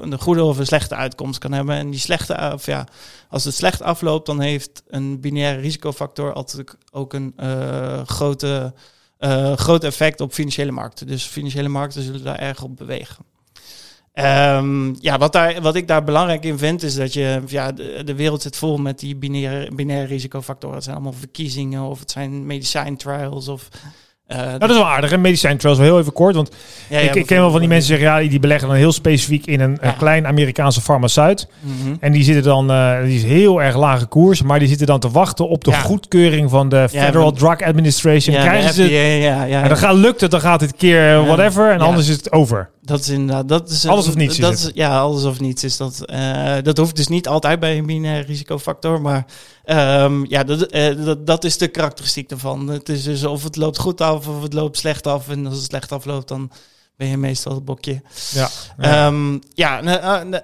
een 0.00 0.18
goede 0.18 0.44
of 0.44 0.58
een 0.58 0.66
slechte 0.66 0.94
uitkomst 0.94 1.38
kan 1.38 1.52
hebben. 1.52 1.74
En 1.74 1.90
die 1.90 2.00
slechte, 2.00 2.50
of 2.54 2.66
ja, 2.66 2.86
als 3.28 3.44
het 3.44 3.54
slecht 3.54 3.82
afloopt, 3.82 4.26
dan 4.26 4.40
heeft 4.40 4.82
een 4.88 5.20
binaire 5.20 5.60
risicofactor 5.60 6.32
altijd 6.32 6.76
ook 6.90 7.12
een 7.12 7.34
grote 8.06 8.72
uh, 9.24 9.56
groot 9.56 9.84
effect 9.84 10.20
op 10.20 10.32
financiële 10.32 10.70
markten. 10.70 11.06
Dus 11.06 11.24
financiële 11.24 11.68
markten 11.68 12.02
zullen 12.02 12.24
daar 12.24 12.38
erg 12.38 12.62
op 12.62 12.76
bewegen. 12.76 13.24
Um, 14.14 14.96
ja, 15.00 15.18
wat, 15.18 15.32
daar, 15.32 15.60
wat 15.60 15.74
ik 15.74 15.88
daar 15.88 16.04
belangrijk 16.04 16.44
in 16.44 16.58
vind, 16.58 16.82
is 16.82 16.94
dat 16.94 17.12
je, 17.12 17.42
ja, 17.46 17.72
de, 17.72 18.02
de 18.04 18.14
wereld 18.14 18.42
zit 18.42 18.56
vol 18.56 18.76
met 18.76 18.98
die 18.98 19.16
binaire, 19.16 19.74
binaire 19.74 20.06
risicofactoren. 20.06 20.74
Het 20.74 20.84
zijn 20.84 20.96
allemaal 20.96 21.18
verkiezingen 21.18 21.82
of 21.82 21.98
het 21.98 22.10
zijn 22.10 22.46
medicijntrials 22.46 23.48
of 23.48 23.68
uh, 24.28 24.36
nou, 24.36 24.58
dat 24.58 24.70
is 24.70 24.76
wel 24.76 24.86
aardig. 24.86 25.12
Een 25.12 25.20
medicijn 25.20 25.56
trouwens 25.56 25.86
wel 25.86 25.94
heel 25.94 26.02
even 26.02 26.12
kort. 26.12 26.34
Want 26.34 26.50
ja, 26.88 26.98
ja, 26.98 27.08
ik, 27.08 27.14
ik, 27.14 27.26
ken 27.26 27.38
wel 27.38 27.50
van 27.50 27.60
die 27.60 27.68
mensen 27.68 27.88
zeggen, 27.88 28.22
ja, 28.22 28.28
die 28.28 28.38
beleggen 28.38 28.68
dan 28.68 28.76
heel 28.76 28.92
specifiek 28.92 29.46
in 29.46 29.60
een, 29.60 29.78
een 29.80 29.96
klein 29.96 30.26
Amerikaanse 30.26 30.80
farmaceut. 30.80 31.48
Mm 31.60 31.72
-hmm. 31.82 31.96
En 32.00 32.12
die 32.12 32.24
zitten 32.24 32.42
dan, 32.42 32.70
uh, 32.70 33.02
die 33.02 33.16
is 33.16 33.22
heel 33.22 33.62
erg 33.62 33.76
lage 33.76 34.06
koers, 34.06 34.42
maar 34.42 34.58
die 34.58 34.68
zitten 34.68 34.86
dan 34.86 35.00
te 35.00 35.10
wachten 35.10 35.48
op 35.48 35.64
de 35.64 35.72
goedkeuring 35.72 36.50
van 36.50 36.68
de 36.68 36.88
Federal 36.88 37.32
Drug 37.32 37.60
Administration. 37.60 38.36
Krijgen 38.36 38.74
ze, 38.74 38.82
En 39.62 39.68
dan 39.68 39.76
gaat, 39.76 39.94
lukt 39.94 40.20
het, 40.20 40.30
dan 40.30 40.40
gaat 40.40 40.60
het 40.60 40.76
keer 40.76 41.24
whatever 41.24 41.70
en 41.70 41.80
anders 41.80 42.08
is 42.08 42.16
het 42.16 42.32
over. 42.32 42.70
Dat 42.84 43.00
is 43.00 43.08
inderdaad, 43.08 43.48
dat 43.48 43.70
is 43.70 43.86
alles 43.86 44.08
of 44.08 44.14
niets. 44.14 44.38
Dat 44.38 44.52
is, 44.52 44.70
ja, 44.74 45.00
alles 45.00 45.24
of 45.24 45.40
niets 45.40 45.64
is 45.64 45.76
dat. 45.76 46.02
Uh, 46.06 46.56
dat 46.62 46.76
hoeft 46.76 46.96
dus 46.96 47.08
niet 47.08 47.28
altijd 47.28 47.60
bij 47.60 47.78
een 47.78 47.86
binaire 47.86 48.26
risicofactor, 48.26 49.00
maar 49.00 49.26
um, 50.02 50.26
ja, 50.28 50.44
dat, 50.44 50.74
uh, 50.74 51.04
dat, 51.04 51.26
dat 51.26 51.44
is 51.44 51.58
de 51.58 51.68
karakteristiek 51.68 52.30
ervan. 52.30 52.68
Het 52.68 52.88
is 52.88 53.02
dus 53.02 53.24
of 53.24 53.42
het 53.42 53.56
loopt 53.56 53.78
goed 53.78 54.00
af 54.00 54.28
of 54.28 54.42
het 54.42 54.52
loopt 54.52 54.78
slecht 54.78 55.06
af. 55.06 55.28
En 55.28 55.46
als 55.46 55.56
het 55.56 55.64
slecht 55.64 55.92
afloopt, 55.92 56.28
dan 56.28 56.50
ben 56.96 57.08
je 57.08 57.16
meestal 57.16 57.54
het 57.54 57.64
bokje. 57.64 58.02
Ja, 58.30 58.48
ja. 58.78 59.06
Um, 59.06 59.40
ja 59.54 59.82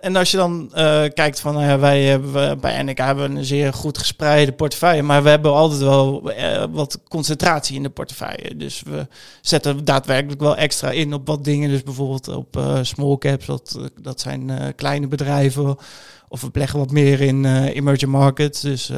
en 0.01 0.17
als 0.17 0.31
je 0.31 0.37
dan 0.37 0.71
uh, 0.75 1.05
kijkt 1.15 1.41
van, 1.41 1.55
nou 1.55 1.81
wij 1.81 2.03
hebben 2.03 2.61
bij 2.61 2.83
NK 2.83 2.99
hebben 2.99 3.37
een 3.37 3.45
zeer 3.45 3.73
goed 3.73 3.99
gespreide 3.99 4.53
portefeuille, 4.53 5.03
maar 5.03 5.23
we 5.23 5.29
hebben 5.29 5.53
altijd 5.53 5.81
wel 5.81 6.33
uh, 6.33 6.65
wat 6.71 7.01
concentratie 7.09 7.77
in 7.77 7.83
de 7.83 7.91
portefeuille. 7.91 8.57
Dus 8.57 8.83
we 8.83 9.07
zetten 9.41 9.85
daadwerkelijk 9.85 10.41
wel 10.41 10.57
extra 10.57 10.91
in 10.91 11.15
op 11.15 11.27
wat 11.27 11.45
dingen. 11.45 11.71
Dus 11.71 11.83
bijvoorbeeld 11.83 12.29
op 12.29 12.61
small 12.83 13.19
caps, 13.19 13.47
dat, 13.47 13.79
dat 14.01 14.21
zijn 14.21 14.75
kleine 14.77 15.07
bedrijven. 15.07 15.77
Of 16.29 16.41
we 16.41 16.51
beleggen 16.51 16.79
wat 16.79 16.91
meer 16.91 17.21
in 17.21 17.45
emerging 17.65 18.11
markets. 18.11 18.61
Dus 18.61 18.91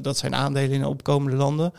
dat 0.00 0.16
zijn 0.16 0.34
aandelen 0.34 0.72
in 0.72 0.84
opkomende 0.84 1.36
landen. 1.36 1.72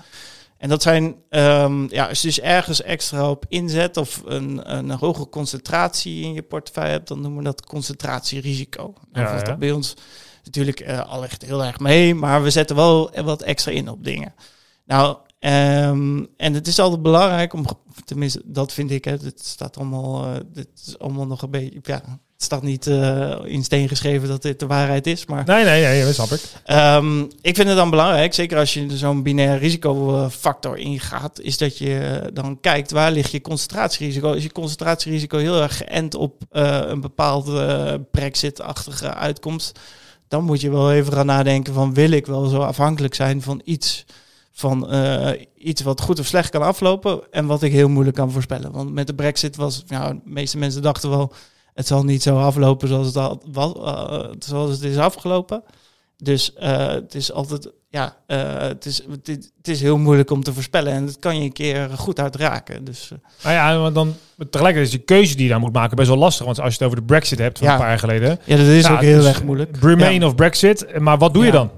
En 0.58 0.70
dat 0.70 0.82
zijn, 0.82 1.16
um, 1.30 1.90
ja, 1.92 2.08
als 2.08 2.22
je 2.22 2.28
dus 2.28 2.40
ergens 2.40 2.82
extra 2.82 3.30
op 3.30 3.46
inzet 3.50 3.98
of 3.98 4.22
een, 4.26 4.76
een 4.76 4.92
hoge 4.92 5.30
concentratie 5.30 6.24
in 6.24 6.34
je 6.34 6.42
portefeuille 6.42 6.92
hebt, 6.92 7.08
dan 7.08 7.22
noemen 7.22 7.38
we 7.38 7.44
dat 7.44 7.66
concentratierisico. 7.66 8.94
Nou, 9.12 9.28
ja, 9.28 9.36
ja. 9.36 9.44
dat 9.44 9.60
bij 9.60 9.72
ons 9.72 9.94
natuurlijk 10.44 10.80
uh, 10.80 11.10
al 11.10 11.24
echt 11.24 11.42
heel 11.42 11.64
erg 11.64 11.80
mee, 11.80 12.16
maar 12.16 12.44
we 12.44 12.50
zetten 12.50 12.76
wel 12.76 13.12
wat 13.24 13.42
extra 13.42 13.72
in 13.72 13.90
op 13.90 14.04
dingen. 14.04 14.34
Nou, 14.86 15.18
um, 15.40 16.28
en 16.38 16.54
het 16.54 16.68
is 16.68 16.80
altijd 16.80 17.02
belangrijk 17.02 17.54
om, 17.54 17.66
tenminste, 18.06 18.42
dat 18.46 18.74
vind 18.74 18.92
ik, 18.92 19.06
hè, 19.06 19.12
het 19.12 19.46
staat 19.46 19.78
allemaal, 19.78 20.28
uh, 20.28 20.40
dit 20.46 20.68
is 20.86 21.00
allemaal 21.00 21.28
nog 21.28 21.42
een 21.42 21.52
beetje, 21.52 21.80
ja, 21.82 22.20
het 22.36 22.44
staat 22.44 22.64
niet 22.64 22.86
uh, 22.86 23.36
in 23.44 23.64
steen 23.64 23.88
geschreven 23.88 24.28
dat 24.28 24.42
dit 24.42 24.60
de 24.60 24.68
waarheid 24.68 25.08
is. 25.08 25.26
Maar, 25.26 25.46
nee, 25.46 25.64
nee, 25.64 25.84
nee, 25.84 26.04
dat 26.04 26.14
snap 26.14 26.32
ik. 26.32 26.42
Um, 26.68 27.22
ik 27.42 27.56
vind 27.56 27.68
het 27.68 27.78
dan 27.78 27.90
belangrijk, 27.90 28.34
zeker 28.34 28.58
als 28.58 28.74
je 28.74 28.98
zo'n 28.98 29.24
binair 29.24 29.58
risicofactor 29.58 30.78
ingaat, 30.78 31.40
is 31.40 31.58
dat 31.58 31.78
je 31.78 32.22
dan 32.34 32.60
kijkt 32.62 32.92
waar 32.92 33.12
ligt 33.12 33.32
je 33.32 33.42
concentratierisico. 33.42 34.32
Is 34.32 34.44
je 34.44 34.52
concentratierisico 34.52 35.38
heel 35.38 35.62
erg 35.62 35.78
geënt 35.78 36.16
op 36.16 36.42
uh, 36.52 36.82
een 36.86 37.02
bepaalde 37.02 38.02
Brexit-achtige 38.12 39.14
uitkomst, 39.14 39.80
dan 40.28 40.44
moet 40.44 40.62
je 40.62 40.70
wel 40.70 40.94
even 40.94 41.14
gaan 41.14 41.26
nadenken 41.26 41.74
van 41.74 41.94
wil 41.94 42.12
ik 42.12 42.26
wel 42.26 42.46
zo 42.46 42.60
afhankelijk 42.60 43.16
zijn 43.16 43.42
van 43.42 43.62
iets 43.64 44.06
van 44.52 44.94
uh, 44.94 45.30
iets 45.58 45.82
wat 45.82 46.02
goed 46.02 46.20
of 46.20 46.26
slecht 46.26 46.50
kan 46.50 46.62
aflopen 46.62 47.22
en 47.32 47.46
wat 47.46 47.64
ik 47.64 47.72
heel 47.72 47.90
moeilijk 47.90 48.16
kan 48.16 48.32
voorspellen. 48.32 48.72
Want 48.72 48.94
met 48.94 49.08
de 49.08 49.14
Brexit 49.14 49.56
was, 49.56 49.84
nou, 49.88 50.14
de 50.14 50.22
meeste 50.24 50.58
mensen 50.58 50.82
dachten 50.82 51.10
wel, 51.10 51.34
het 51.76 51.88
zal 51.88 52.04
niet 52.04 52.24
zo 52.24 52.38
aflopen 52.38 52.88
zoals 52.88 53.08
het, 53.08 53.16
al, 53.16 53.42
wat, 53.52 53.78
uh, 53.78 54.20
zoals 54.40 54.72
het 54.72 54.84
is 54.84 54.98
afgelopen. 54.98 55.64
Dus 56.18 56.54
uh, 56.60 56.88
het 56.88 57.16
is 57.16 57.32
altijd, 57.32 57.72
ja, 57.90 58.18
het, 58.28 58.86
is, 58.86 59.02
het, 59.10 59.28
het, 59.28 59.68
is 59.68 59.82
heel 59.82 59.98
moeilijk 59.98 60.32
om 60.32 60.44
te 60.44 60.54
voorspellen 60.54 60.94
en 60.94 61.06
dat 61.06 61.20
kan 61.20 61.38
je 61.38 61.44
een 61.44 61.54
keer 61.54 61.90
goed 61.90 62.20
uitraken. 62.20 62.84
Dus, 62.84 63.12
nou 63.44 63.56
ja, 63.56 63.80
maar 63.80 63.94
dan 63.94 64.16
tegelijkertijd 64.50 64.94
is 64.94 65.00
de 65.00 65.06
keuze 65.06 65.36
die 65.36 65.46
je 65.46 65.52
dan 65.52 65.62
moet 65.62 65.74
maken 65.74 65.96
best 65.96 66.10
wel 66.10 66.18
lastig. 66.18 66.46
Want 66.46 66.60
als 66.60 66.68
je 66.68 66.78
het 66.78 66.84
over 66.84 67.00
de 67.00 67.06
Brexit 67.06 67.40
hebt 67.40 67.58
van 67.58 67.68
ja. 67.68 67.74
een 67.74 67.80
paar 67.80 67.90
jaar 67.90 68.00
geleden. 68.00 68.40
Ja, 68.44 68.58
dat 68.58 68.66
is 68.66 68.90
ook 68.90 69.02
heel 69.02 69.26
erg 69.26 69.44
moeilijk. 69.44 69.78
Remain 69.82 70.20
ja. 70.20 70.28
of 70.28 70.36
Brexit, 70.36 71.00
maar 71.00 71.18
wat 71.18 71.34
doe 71.34 71.46
je 71.46 71.52
dan? 71.52 71.72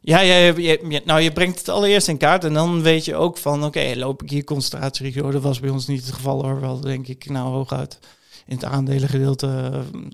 Ja, 0.00 0.20
ja, 0.20 0.36
je, 0.36 1.02
nou 1.04 1.20
je 1.20 1.32
brengt 1.32 1.58
het 1.58 1.68
allereerst 1.68 2.08
in 2.08 2.16
kaart 2.16 2.44
en 2.44 2.52
dan 2.52 2.82
weet 2.82 3.04
je 3.04 3.16
ook 3.16 3.38
van, 3.38 3.64
oké, 3.64 3.92
loop 3.94 4.22
ik 4.22 4.30
hier 4.30 4.44
concentratierisico? 4.44 5.30
Dat 5.30 5.42
was 5.42 5.60
bij 5.60 5.70
ons 5.70 5.86
niet 5.86 6.06
het 6.06 6.14
geval 6.14 6.44
hoor, 6.44 6.60
wel 6.60 6.80
denk 6.80 7.06
ik, 7.08 7.30
nou 7.30 7.48
hooguit 7.48 7.98
in 8.48 8.54
het 8.54 8.64
aandelengedeelte 8.64 9.70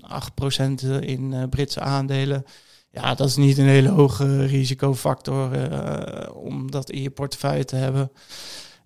eh, 0.07 0.21
8% 0.21 0.99
in 0.99 1.33
eh, 1.33 1.43
Britse 1.49 1.79
aandelen. 1.79 2.45
Ja, 2.91 3.15
dat 3.15 3.27
is 3.27 3.35
niet 3.35 3.57
een 3.57 3.65
hele 3.65 3.89
hoge 3.89 4.45
risicofactor 4.45 5.53
eh, 5.53 6.35
om 6.35 6.71
dat 6.71 6.89
in 6.89 7.01
je 7.01 7.09
portefeuille 7.09 7.65
te 7.65 7.75
hebben. 7.75 8.11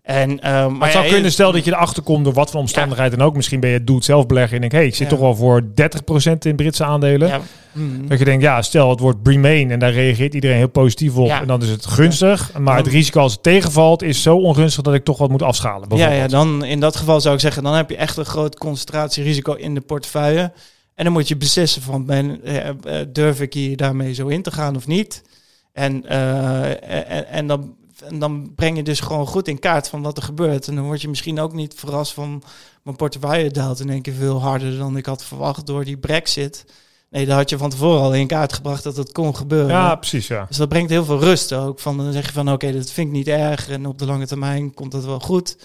En, 0.10 0.40
eh, 0.40 0.52
maar 0.52 0.72
Maar 0.72 0.82
het 0.82 0.92
zou 0.92 1.06
ja, 1.06 1.12
kunnen, 1.12 1.32
stel 1.32 1.52
dat 1.52 1.66
je 1.66 1.72
erachter 1.72 2.04
komt 2.04 2.24
door 2.24 2.34
wat 2.34 2.52
voor 2.52 2.60
omstandigheid 2.60 3.14
en 3.14 3.22
ook. 3.22 3.36
Misschien 3.36 3.60
ben 3.60 3.70
je 3.70 3.84
doet 3.84 4.06
zelf 4.06 4.26
beleggen 4.26 4.56
en 4.56 4.62
denk, 4.62 4.72
hey, 4.72 4.86
ik 4.86 4.96
zit 4.96 5.10
Ja. 5.10 5.10
toch 5.10 5.20
wel 5.20 5.36
voor 5.36 5.62
30% 5.76 6.46
in 6.46 6.56
Britse 6.56 6.84
aandelen. 6.84 7.28
Ja, 7.28 7.42
mm. 7.72 8.08
Dat 8.08 8.20
je 8.20 8.26
denkt, 8.26 8.44
ja, 8.44 8.62
stel 8.62 8.90
het 8.90 9.00
wordt 9.00 9.28
remain 9.28 9.72
en 9.72 9.80
daar 9.80 9.92
reageert 9.92 10.34
iedereen 10.34 10.58
heel 10.58 10.70
positief 10.70 11.16
op. 11.16 11.28
Ja. 11.28 11.42
En 11.42 11.48
dan 11.48 11.62
is 11.62 11.70
het 11.70 11.86
gunstig. 11.86 12.58
Maar 12.60 12.78
het 12.78 12.88
risico 12.88 13.20
als 13.20 13.32
het 13.32 13.44
tegenvalt 13.44 14.02
is 14.02 14.22
zo 14.22 14.38
ongunstig 14.38 14.84
dat 14.84 14.94
ik 14.94 15.04
toch 15.04 15.18
wat 15.18 15.30
moet 15.30 15.44
afschalen. 15.44 15.98
Ja, 15.98 16.12
ja, 16.12 16.28
dan 16.28 16.66
in 16.66 16.80
dat 16.80 16.96
geval 16.96 17.22
zou 17.22 17.36
ik 17.36 17.42
zeggen, 17.42 17.64
dan 17.64 17.74
heb 17.74 17.90
je 17.90 17.96
echt 17.96 18.18
een 18.18 18.26
groot 18.26 18.58
concentratierisico 18.58 19.54
in 19.54 19.74
de 19.74 19.82
portefeuille. 19.82 20.52
En 20.96 21.04
dan 21.04 21.14
moet 21.14 21.28
je 21.28 21.38
beslissen 21.38 21.82
van, 21.82 22.06
ben, 22.06 22.44
eh, 22.44 22.70
eh, 22.70 22.76
durf 23.14 23.42
ik 23.42 23.54
hier 23.54 23.78
daarmee 23.78 24.14
zo 24.14 24.28
in 24.28 24.42
te 24.42 24.52
gaan 24.52 24.76
of 24.76 24.88
niet? 24.88 25.24
En, 25.74 26.06
eh, 26.06 27.12
en, 27.12 27.28
en, 27.28 27.48
dan, 27.48 27.76
en 28.02 28.20
dan 28.20 28.52
breng 28.56 28.78
je 28.78 28.84
dus 28.84 29.00
gewoon 29.00 29.28
goed 29.28 29.48
in 29.48 29.60
kaart 29.60 29.90
van 29.90 30.02
wat 30.02 30.18
er 30.18 30.24
gebeurt. 30.24 30.68
En 30.68 30.76
dan 30.76 30.84
word 30.84 31.02
je 31.02 31.10
misschien 31.10 31.40
ook 31.40 31.54
niet 31.54 31.74
verrast 31.78 32.14
van, 32.14 32.44
mijn 32.84 32.96
portefeuille 32.96 33.52
daalt 33.52 33.80
in 33.80 33.90
één 33.90 34.02
keer 34.02 34.14
veel 34.14 34.42
harder 34.42 34.78
dan 34.78 34.98
ik 34.98 35.06
had 35.06 35.24
verwacht 35.24 35.66
door 35.66 35.86
die 35.86 35.98
brexit. 35.98 36.66
Nee, 37.10 37.26
daar 37.26 37.38
had 37.38 37.50
je 37.50 37.58
van 37.58 37.70
tevoren 37.70 38.02
al 38.02 38.14
in 38.14 38.28
kaart 38.28 38.54
gebracht 38.54 38.84
dat 38.84 38.98
het 38.98 39.12
kon 39.12 39.36
gebeuren. 39.36 39.70
ja, 39.70 39.96
precies, 39.96 40.28
ja. 40.28 40.46
Dus 40.48 40.58
dat 40.58 40.70
brengt 40.70 40.90
heel 40.90 41.06
veel 41.06 41.20
rust 41.20 41.54
ook. 41.54 41.80
Van, 41.80 41.98
dan 41.98 42.12
zeg 42.12 42.26
je 42.26 42.32
van 42.32 42.52
oké, 42.52 42.72
dat 42.72 42.92
vind 42.92 43.08
ik 43.08 43.14
niet 43.14 43.28
erg. 43.28 43.70
En 43.70 43.86
op 43.86 43.98
de 43.98 44.06
lange 44.06 44.28
termijn 44.28 44.74
komt 44.74 44.92
dat 44.92 45.06
wel 45.06 45.20
goed. 45.20 45.58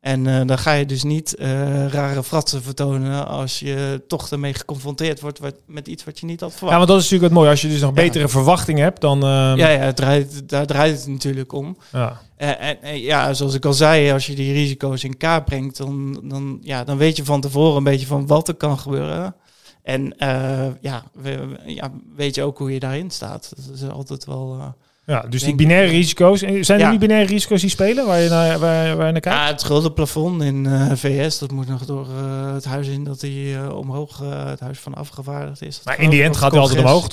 En 0.00 0.26
eh, 0.26 0.46
dan 0.46 0.58
ga 0.58 0.72
je 0.72 0.86
dus 0.86 1.02
niet 1.02 1.34
eh, 1.34 1.86
rare 1.86 2.22
fratsen 2.22 2.62
vertonen 2.62 3.26
als 3.28 3.58
je 3.58 4.02
toch 4.08 4.30
ermee 4.30 4.54
geconfronteerd 4.54 5.20
wordt 5.20 5.38
wat, 5.38 5.54
met 5.66 5.88
iets 5.88 6.04
wat 6.04 6.18
je 6.20 6.26
niet 6.26 6.40
had 6.40 6.50
Ja, 6.50 6.56
verwacht. 6.56 6.76
want 6.76 6.88
dat 6.88 6.96
is 6.98 7.02
natuurlijk 7.02 7.30
het 7.30 7.38
mooie. 7.40 7.50
Als 7.50 7.60
je 7.62 7.68
dus 7.68 7.80
nog 7.80 7.94
Ja. 7.96 8.02
betere 8.02 8.28
verwachting 8.28 8.78
hebt, 8.78 9.00
dan... 9.00 9.22
ehm, 9.22 9.56
ja, 9.56 9.68
ja, 9.68 9.92
draait, 9.92 10.48
daar 10.48 10.66
draait 10.66 10.96
het 10.98 11.06
natuurlijk 11.06 11.52
om. 11.52 11.76
ja. 11.92 12.20
En, 12.36 12.58
en, 12.58 12.82
en 12.82 13.00
ja, 13.00 13.32
zoals 13.34 13.54
ik 13.54 13.64
al 13.64 13.72
zei, 13.72 14.12
als 14.12 14.26
je 14.26 14.34
die 14.34 14.52
risico's 14.52 15.04
in 15.04 15.16
kaart 15.16 15.44
brengt, 15.44 15.76
dan, 15.76 16.20
dan, 16.24 16.58
ja, 16.62 16.84
dan 16.84 16.96
weet 16.96 17.16
je 17.16 17.24
van 17.24 17.40
tevoren 17.40 17.76
een 17.76 17.84
beetje 17.84 18.06
van 18.06 18.26
wat 18.26 18.48
er 18.48 18.54
kan 18.54 18.78
gebeuren. 18.78 19.34
En 19.82 20.18
eh, 20.18 20.66
ja, 20.80 21.02
we- 21.12 21.58
ja, 21.66 21.90
weet 22.16 22.34
je 22.34 22.42
ook 22.42 22.58
hoe 22.58 22.72
je 22.72 22.80
daarin 22.80 23.10
staat. 23.10 23.52
Dat 23.56 23.74
is 23.74 23.88
altijd 23.88 24.24
wel... 24.24 24.74
eh, 25.08 25.14
Ja, 25.14 25.20
dus 25.28 25.42
die 25.42 25.54
binaire 25.54 25.90
risico's. 25.90 26.42
En 26.42 26.64
Zijn 26.64 26.80
er 26.80 26.86
Ja. 26.86 26.92
nu 26.92 26.98
binaire 26.98 27.26
risico's 27.32 27.60
die 27.60 27.70
spelen 27.70 28.06
waar 28.06 28.20
je 28.20 28.28
naar, 28.28 28.58
waar, 28.58 28.96
waar 28.96 29.06
je 29.06 29.12
naar 29.12 29.20
kijkt? 29.20 29.38
Ja, 29.38 29.46
het 29.46 29.60
schuldenplafond 29.60 30.42
in 30.42 30.66
eh 30.66 30.92
VS, 30.94 31.38
dat 31.38 31.50
moet 31.50 31.68
nog 31.68 31.84
door 31.84 32.06
eh, 32.18 32.52
het 32.54 32.64
huis 32.64 32.88
in 32.88 33.04
dat 33.04 33.20
hij 33.20 33.56
eh, 33.56 33.76
omhoog, 33.76 34.22
eh, 34.22 34.44
het 34.46 34.60
huis 34.60 34.78
van 34.78 34.94
afgevaardigd 34.94 35.62
is. 35.62 35.76
Dat 35.76 35.84
Maar 35.84 36.00
in 36.00 36.10
die 36.10 36.22
end 36.22 36.36
gaat 36.36 36.50
hij 36.52 36.60
altijd 36.60 36.78
omhoog. 36.80 37.08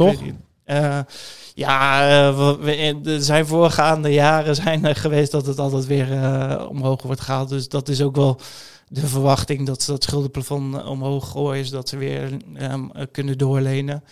Eh, 0.64 1.00
ja, 1.56 2.10
eh, 2.28 2.38
we- 2.60 3.00
er 3.06 3.22
zijn 3.22 3.46
voorgaande 3.48 4.10
jaren 4.14 4.56
zijn 4.56 4.86
er 4.86 4.96
geweest 4.96 5.32
dat 5.32 5.46
het 5.46 5.60
altijd 5.60 5.86
weer 5.88 6.12
eh, 6.12 6.66
omhoog 6.70 7.02
wordt 7.02 7.22
gehaald. 7.22 7.50
Dus 7.50 7.70
dat 7.70 7.90
is 7.90 8.02
ook 8.02 8.16
wel 8.16 8.40
de 8.88 9.08
verwachting 9.08 9.66
dat 9.66 9.84
dat 9.88 10.04
schuldenplafond 10.04 10.84
omhoog 10.86 11.30
gooien 11.32 11.62
is, 11.62 11.70
dat 11.70 11.90
ze 11.90 11.98
weer 11.98 12.38
ehm, 12.56 12.82
kunnen 13.12 13.38
doorlenen. 13.38 14.04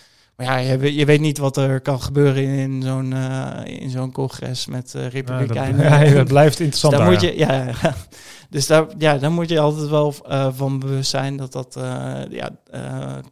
Maar 0.46 0.62
ja, 0.64 0.72
je, 0.72 0.78
weet- 0.78 0.96
je 0.96 1.06
weet 1.06 1.20
niet 1.22 1.38
wat 1.38 1.58
er 1.58 1.82
kan 1.82 2.02
gebeuren 2.02 2.44
in 2.44 2.82
zo'n 2.82 3.14
eh, 3.14 3.82
in 3.82 3.90
zo'n 3.90 4.12
congres 4.12 4.66
met 4.68 4.94
eh 4.96 5.02
Ja, 5.02 5.04
dat, 5.04 5.14
republikeinen. 5.14 5.84
ja, 5.90 5.98
het 5.98 6.28
blijft 6.28 6.60
interessant. 6.60 6.94
daar 6.94 7.02
daar, 7.02 7.12
moet 7.12 7.22
ja. 7.22 7.28
je, 7.30 7.38
ja, 7.38 7.66
dus 8.50 8.68
daar, 8.68 8.86
ja, 8.98 9.18
daar 9.18 9.32
moet 9.32 9.50
je 9.50 9.60
altijd 9.60 9.90
wel 9.90 10.14
eh, 10.28 10.48
van 10.56 10.80
bewust 10.80 11.10
zijn 11.10 11.38
dat 11.38 11.52
dat 11.52 11.76
eh, 11.76 11.84
ja, 12.30 12.50
eh, 12.72 12.82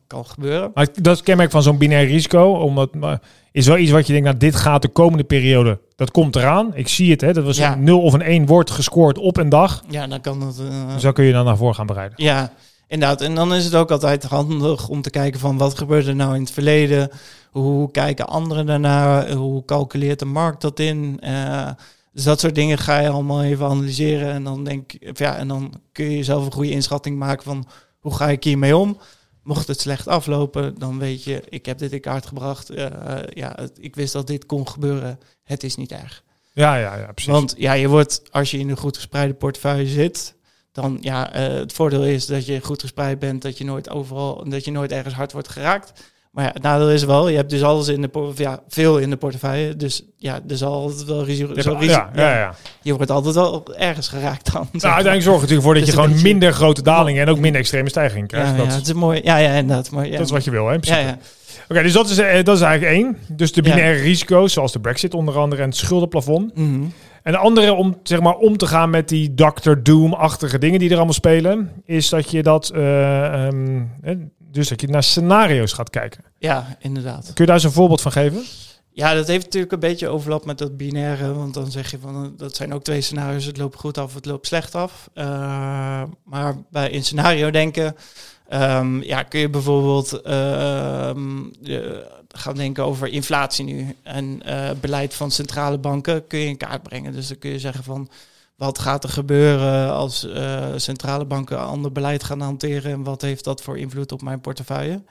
kan 0.08 0.26
gebeuren. 0.26 0.72
Maar 0.74 0.88
dat 1.02 1.16
is 1.16 1.24
kenmerk 1.24 1.52
van 1.52 1.64
zo'n 1.64 1.78
binair 1.78 2.08
risico. 2.08 2.52
Omdat, 2.52 2.96
maar 2.96 3.22
is 3.52 3.68
wel 3.68 3.78
iets 3.78 3.92
wat 3.92 4.08
je 4.08 4.14
denkt, 4.14 4.28
nou, 4.28 4.38
dit 4.40 4.56
gaat 4.56 4.82
de 4.82 4.88
komende 4.88 5.24
periode. 5.24 5.80
Dat 5.96 6.12
komt 6.12 6.36
eraan. 6.36 6.72
Ik 6.76 6.88
zie 6.88 7.12
het, 7.12 7.22
hè. 7.22 7.34
Dat 7.34 7.44
was 7.44 7.58
Ja. 7.58 7.74
een 7.74 7.84
0 7.84 8.02
of 8.02 8.14
een 8.14 8.22
1 8.22 8.46
wordt 8.46 8.72
gescoord 8.72 9.18
op 9.18 9.38
een 9.38 9.50
dag. 9.50 9.84
Ja, 9.90 10.08
dan 10.08 10.22
kan 10.22 10.40
dat. 10.40 10.60
eh, 10.70 10.98
Zo 10.98 11.12
kun 11.12 11.26
je 11.26 11.32
dan 11.34 11.46
naar 11.46 11.58
voren 11.58 11.76
gaan 11.76 11.86
bereiden. 11.86 12.24
Ja, 12.24 12.52
inderdaad. 12.92 13.22
En 13.22 13.36
dan 13.36 13.54
is 13.54 13.66
het 13.66 13.76
ook 13.76 13.92
altijd 13.92 14.24
handig 14.24 14.88
om 14.88 15.02
te 15.02 15.10
kijken 15.10 15.40
van 15.40 15.58
wat 15.58 15.78
gebeurde 15.78 16.10
er 16.10 16.16
nou 16.16 16.36
in 16.36 16.42
het 16.42 16.52
verleden. 16.52 17.10
Hoe 17.52 17.92
kijken 17.92 18.28
anderen 18.28 18.66
daarnaar? 18.66 19.32
Hoe 19.32 19.66
calculeert 19.66 20.20
de 20.20 20.26
markt 20.26 20.62
dat 20.62 20.80
in? 20.80 21.18
Eh, 21.20 21.70
dus 22.14 22.24
dat 22.24 22.40
soort 22.40 22.56
dingen 22.56 22.78
ga 22.78 23.00
je 23.00 23.10
allemaal 23.10 23.44
even 23.44 23.66
analyseren. 23.66 24.32
En 24.32 24.44
dan, 24.44 24.64
denk, 24.64 24.92
ja, 25.14 25.38
en 25.38 25.48
dan 25.48 25.74
kun 25.92 26.10
je 26.12 26.24
zelf 26.24 26.46
een 26.46 26.52
goede 26.54 26.70
inschatting 26.72 27.18
maken 27.18 27.44
van 27.44 27.66
hoe 28.00 28.16
ga 28.16 28.30
ik 28.30 28.44
hiermee 28.44 28.78
om? 28.78 28.98
Mocht 29.44 29.68
het 29.68 29.80
slecht 29.80 30.08
aflopen, 30.08 30.76
dan 30.80 31.00
weet 31.00 31.24
je, 31.24 31.44
ik 31.50 31.66
heb 31.66 31.78
dit 31.78 31.92
in 31.92 32.00
kaart 32.02 32.26
gebracht. 32.26 32.70
Eh, 32.70 32.86
ja, 33.34 33.54
het- 33.56 33.78
ik 33.82 33.96
wist 33.96 34.14
dat 34.14 34.28
dit 34.28 34.46
kon 34.46 34.68
gebeuren. 34.68 35.20
Het 35.44 35.64
is 35.64 35.76
niet 35.76 35.92
erg. 35.92 36.24
Ja, 36.54 36.76
ja, 36.76 36.96
ja, 36.98 37.12
precies. 37.12 37.32
Want 37.32 37.54
ja, 37.58 37.74
je 37.74 37.88
wordt, 37.88 38.22
als 38.32 38.52
je 38.52 38.58
in 38.58 38.70
een 38.70 38.78
goed 38.78 38.96
gespreide 38.96 39.34
portefeuille 39.34 39.88
zit, 39.88 40.36
dan 40.72 40.98
ja, 41.02 41.34
eh, 41.34 41.48
het 41.54 41.74
voordeel 41.74 42.04
is 42.04 42.26
dat 42.26 42.46
je 42.46 42.60
goed 42.64 42.82
gespreid 42.82 43.20
bent, 43.20 43.42
dat 43.42 43.58
je 43.58 43.64
nooit 43.64 43.90
overal, 43.90 44.50
dat 44.50 44.66
je 44.66 44.72
nooit 44.72 44.92
ergens 44.92 45.14
hard 45.14 45.32
wordt 45.32 45.50
geraakt. 45.50 45.94
Maar 46.32 46.46
ja, 46.46 46.52
het 46.54 46.62
nadeel 46.62 46.90
is 46.92 47.04
wel, 47.04 47.28
je 47.28 47.36
hebt 47.36 47.50
dus 47.50 47.64
alles 47.64 47.88
in 47.88 48.02
de, 48.02 48.32
ja, 48.36 48.60
veel 48.68 48.98
in 48.98 49.10
de 49.10 49.16
portefeuille. 49.18 49.76
Dus 49.76 50.04
ja, 50.18 50.40
er 50.50 50.58
zal 50.58 50.74
altijd 50.74 51.04
wel 51.04 51.24
risico. 51.24 51.54
ja, 51.80 51.80
ja, 51.82 52.12
ja, 52.16 52.38
ja. 52.38 52.56
Je 52.82 52.96
wordt 52.96 53.12
altijd 53.12 53.36
wel 53.36 53.76
ergens 53.76 54.08
geraakt 54.08 54.52
dan. 54.54 54.68
Nou, 54.72 54.94
uiteindelijk 54.94 55.24
zorgt 55.24 55.42
het 55.42 55.50
natuurlijk 55.50 55.62
voor 55.62 55.74
dat 55.74 55.84
Dus 55.84 55.94
je 55.94 56.00
gewoon 56.00 56.12
beetje- 56.14 56.28
minder 56.28 56.54
grote 56.54 56.82
dalingen 56.82 57.22
en 57.22 57.30
ook 57.30 57.40
minder 57.40 57.62
extreme 57.62 57.90
stijgingen 57.90 58.28
krijgt. 58.28 58.56
ja, 58.58 58.66
dat, 58.66 58.88
is 58.88 58.94
mooi. 58.94 59.22
Ja, 59.24 59.38
ja, 59.38 59.54
inderdaad. 59.54 59.92
Maar, 59.92 60.06
ja, 60.06 60.18
dat 60.18 60.26
is 60.26 60.32
wat 60.32 60.44
je 60.44 60.52
wil, 60.52 60.68
hè? 60.68 60.76
Oké, 61.70 61.84
dus 61.84 61.94
dat 61.94 62.10
is, 62.10 62.18
eh, 62.18 62.44
dat 62.44 62.56
is 62.56 62.62
eigenlijk 62.64 62.94
één. 62.96 63.18
Dus 63.28 63.54
de 63.54 63.62
binaire 63.62 64.02
risico's, 64.02 64.54
zoals 64.54 64.72
de 64.72 64.80
brexit 64.80 65.14
onder 65.14 65.38
andere 65.38 65.62
en 65.62 65.68
het 65.68 65.78
schuldenplafond. 65.78 66.56
Mhm. 66.56 66.82
En 67.24 67.32
de 67.32 67.38
andere 67.38 67.74
om, 67.74 68.00
zeg 68.04 68.20
maar, 68.22 68.36
om 68.36 68.58
te 68.58 68.68
gaan 68.68 68.90
met 68.90 69.10
die 69.10 69.34
Dr. 69.34 69.74
Doom-achtige 69.84 70.58
dingen 70.58 70.80
die 70.80 70.90
er 70.90 70.96
allemaal 70.96 71.14
spelen, 71.14 71.72
is 71.86 72.10
dat 72.10 72.32
je 72.32 72.44
dat, 72.44 72.70
eh, 72.70 73.46
ehm, 73.46 73.84
eh, 74.02 74.16
dus 74.52 74.70
dat 74.70 74.82
je 74.82 74.88
naar 74.88 75.04
scenario's 75.04 75.74
gaat 75.74 75.90
kijken. 75.90 76.24
ja, 76.38 76.76
inderdaad. 76.80 77.24
Kun 77.24 77.34
je 77.36 77.46
daar 77.46 77.56
eens 77.56 77.64
een 77.64 77.72
voorbeeld 77.72 78.02
van 78.02 78.12
geven? 78.12 78.42
Ja, 78.94 79.14
dat 79.14 79.28
heeft 79.28 79.44
natuurlijk 79.44 79.72
een 79.74 79.80
beetje 79.80 80.08
overlap 80.08 80.46
met 80.46 80.58
dat 80.58 80.78
binaire. 80.78 81.34
Want 81.34 81.54
dan 81.54 81.72
zeg 81.72 81.92
je 81.92 82.00
van, 82.00 82.24
eh, 82.24 82.30
dat 82.38 82.56
zijn 82.56 82.74
ook 82.74 82.84
twee 82.84 83.02
scenario's. 83.02 83.46
Het 83.46 83.58
loopt 83.58 83.76
goed 83.80 83.98
af, 83.98 84.14
het 84.14 84.26
loopt 84.26 84.48
slecht 84.48 84.76
af. 84.76 85.10
Eh, 85.14 86.04
maar 86.24 86.56
bij 86.72 86.90
in 86.90 87.04
scenario 87.04 87.50
denken, 87.50 87.96
ehm, 88.48 89.02
ja, 89.02 89.24
kun 89.24 89.40
je 89.40 89.50
bijvoorbeeld 89.50 90.22
ehm, 90.22 91.28
de- 91.60 92.20
gaan 92.38 92.56
denken 92.56 92.84
over 92.84 93.08
inflatie 93.08 93.66
nu. 93.66 93.96
En 94.04 94.42
eh, 94.44 94.70
beleid 94.82 95.14
van 95.14 95.32
centrale 95.32 95.78
banken 95.78 96.28
kun 96.28 96.40
je 96.40 96.48
in 96.48 96.58
kaart 96.58 96.84
brengen. 96.84 97.14
Dus 97.14 97.28
dan 97.28 97.38
kun 97.38 97.52
je 97.52 97.60
zeggen 97.60 97.84
van, 97.84 98.10
wat 98.56 98.80
gaat 98.80 99.04
er 99.04 99.10
gebeuren 99.10 99.92
als 99.92 100.28
eh, 100.28 100.68
centrale 100.76 101.26
banken 101.26 101.60
ander 101.60 101.92
beleid 101.92 102.24
gaan 102.24 102.42
hanteren? 102.42 102.92
En 102.92 103.04
wat 103.04 103.22
heeft 103.22 103.44
dat 103.44 103.62
voor 103.62 103.78
invloed 103.78 104.12
op 104.12 104.22
mijn 104.22 104.42
portefeuille? 104.42 105.04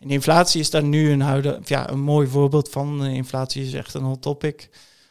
En 0.00 0.10
inflatie 0.10 0.60
is 0.60 0.70
daar 0.70 0.82
nu 0.84 1.10
een, 1.10 1.44
ja, 1.64 1.90
een 1.90 2.00
mooi 2.00 2.28
voorbeeld 2.28 2.68
van. 2.68 3.04
Inflatie 3.04 3.64
is 3.64 3.72
echt 3.72 3.94
een 3.94 4.02
hot 4.02 4.22
topic. 4.22 4.68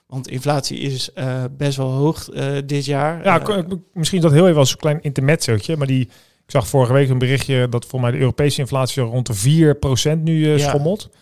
Want 0.07 0.27
inflatie 0.27 0.77
is 0.77 1.13
eh, 1.13 1.43
best 1.57 1.77
wel 1.77 1.91
hoog 1.91 2.29
dit 2.65 2.85
jaar. 2.85 3.24
Ja, 3.24 3.65
misschien 3.93 4.17
is 4.17 4.24
dat 4.24 4.33
heel 4.33 4.47
even 4.47 4.59
als 4.59 4.71
een 4.71 4.77
klein 4.77 5.01
intermezzootje, 5.01 5.77
maar 5.77 5.88
die, 5.88 6.01
ik 6.45 6.51
zag 6.51 6.67
vorige 6.67 6.93
week 6.93 7.09
een 7.09 7.17
berichtje 7.17 7.69
dat 7.69 7.85
voor 7.85 8.01
mij 8.01 8.12
de 8.12 8.17
Europese 8.17 8.59
inflatie 8.59 9.03
rond 9.03 9.43
de 9.43 9.75
4% 10.17 10.17
nu 10.24 10.59
schommelt. 10.59 11.09
ja, 11.12 11.19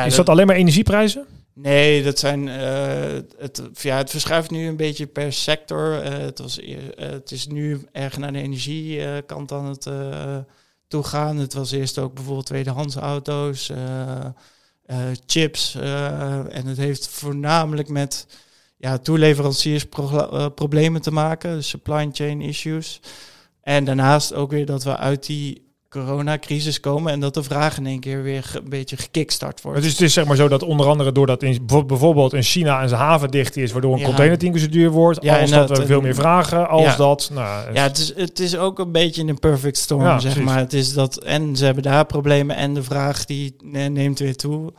is 0.00 0.14
dat 0.14 0.28
alleen 0.28 0.46
maar 0.46 0.56
energieprijzen? 0.56 1.26
Nee, 1.54 2.02
dat 2.02 2.18
zijn, 2.18 2.48
eh, 2.48 3.20
het, 3.38 3.62
ja, 3.72 3.96
het 3.96 4.10
verschuift 4.10 4.50
nu 4.50 4.66
een 4.66 4.76
beetje 4.76 5.06
per 5.06 5.32
sector. 5.32 6.00
Eh, 6.00 6.18
het, 6.18 6.38
was, 6.38 6.60
eh, 6.60 6.76
het 6.96 7.30
is 7.30 7.46
nu 7.46 7.86
erg 7.92 8.16
naar 8.16 8.32
de 8.32 8.38
energiekant 8.38 9.52
aan 9.52 9.66
het 9.66 9.86
uh, 9.86 10.36
toegaan. 10.88 11.36
Het 11.36 11.54
was 11.54 11.70
eerst 11.70 11.98
ook 11.98 12.14
bijvoorbeeld 12.14 12.46
tweedehands 12.46 12.96
auto's, 12.96 13.70
uh, 13.70 13.76
uh, 14.86 14.96
chips. 15.26 15.74
Uh, 15.76 16.56
en 16.56 16.66
het 16.66 16.76
heeft 16.76 17.08
voornamelijk 17.08 17.88
met 17.88 18.26
ja, 18.76 18.98
toeleveranciers 18.98 19.84
pro 19.84 20.10
uh, 20.10 20.46
problemen 20.54 21.02
te 21.02 21.12
maken, 21.12 21.64
supply 21.64 22.08
chain 22.12 22.40
issues. 22.40 23.00
En 23.60 23.84
daarnaast 23.84 24.34
ook 24.34 24.50
weer 24.50 24.66
dat 24.66 24.84
we 24.84 24.96
uit 24.96 25.26
die 25.26 25.71
coronacrisis 25.92 26.80
komen 26.80 27.12
en 27.12 27.20
dat 27.20 27.34
de 27.34 27.42
vraag 27.42 27.76
in 27.78 27.86
één 27.86 28.00
keer 28.00 28.22
weer 28.22 28.50
een 28.54 28.68
beetje 28.68 28.96
gekickstart 28.96 29.62
wordt. 29.62 29.78
Het 29.78 29.86
is, 29.86 29.92
het 29.92 30.00
is 30.00 30.12
zeg 30.12 30.24
maar 30.24 30.36
zo 30.36 30.48
dat 30.48 30.62
onder 30.62 30.86
andere 30.86 31.12
doordat 31.12 31.42
in, 31.42 31.66
bijvoorbeeld 31.86 32.32
in 32.32 32.42
China 32.42 32.82
en 32.82 32.88
zijn 32.88 33.00
haven 33.00 33.30
dicht 33.30 33.56
is, 33.56 33.72
waardoor 33.72 33.92
een 33.92 33.98
Ja. 33.98 34.04
containertanker 34.04 34.60
zo 34.60 34.68
duur 34.68 34.90
wordt, 34.90 35.22
Ja, 35.22 35.40
als 35.40 35.50
dat 35.50 35.68
dat- 35.68 35.78
we 35.78 35.86
veel 35.86 36.00
meer 36.00 36.14
vragen, 36.14 36.68
als 36.68 36.82
Ja. 36.84 36.96
dat. 36.96 37.30
Nou, 37.32 37.74
Ja, 37.74 37.82
het 37.82 37.98
is, 37.98 38.12
het 38.16 38.38
is 38.38 38.56
ook 38.56 38.78
een 38.78 38.92
beetje 38.92 39.22
een 39.24 39.38
perfect 39.38 39.76
storm, 39.78 40.02
Ja, 40.02 40.18
zeg 40.18 40.32
precies. 40.32 40.50
maar. 40.50 40.58
Het 40.58 40.72
is 40.72 40.92
dat, 40.92 41.16
en 41.16 41.56
ze 41.56 41.64
hebben 41.64 41.82
daar 41.82 42.06
problemen 42.06 42.56
en 42.56 42.74
de 42.74 42.82
vraag 42.82 43.24
die 43.24 43.54
ne- 43.64 43.88
neemt 43.88 44.18
weer 44.18 44.36
toe. 44.36 44.72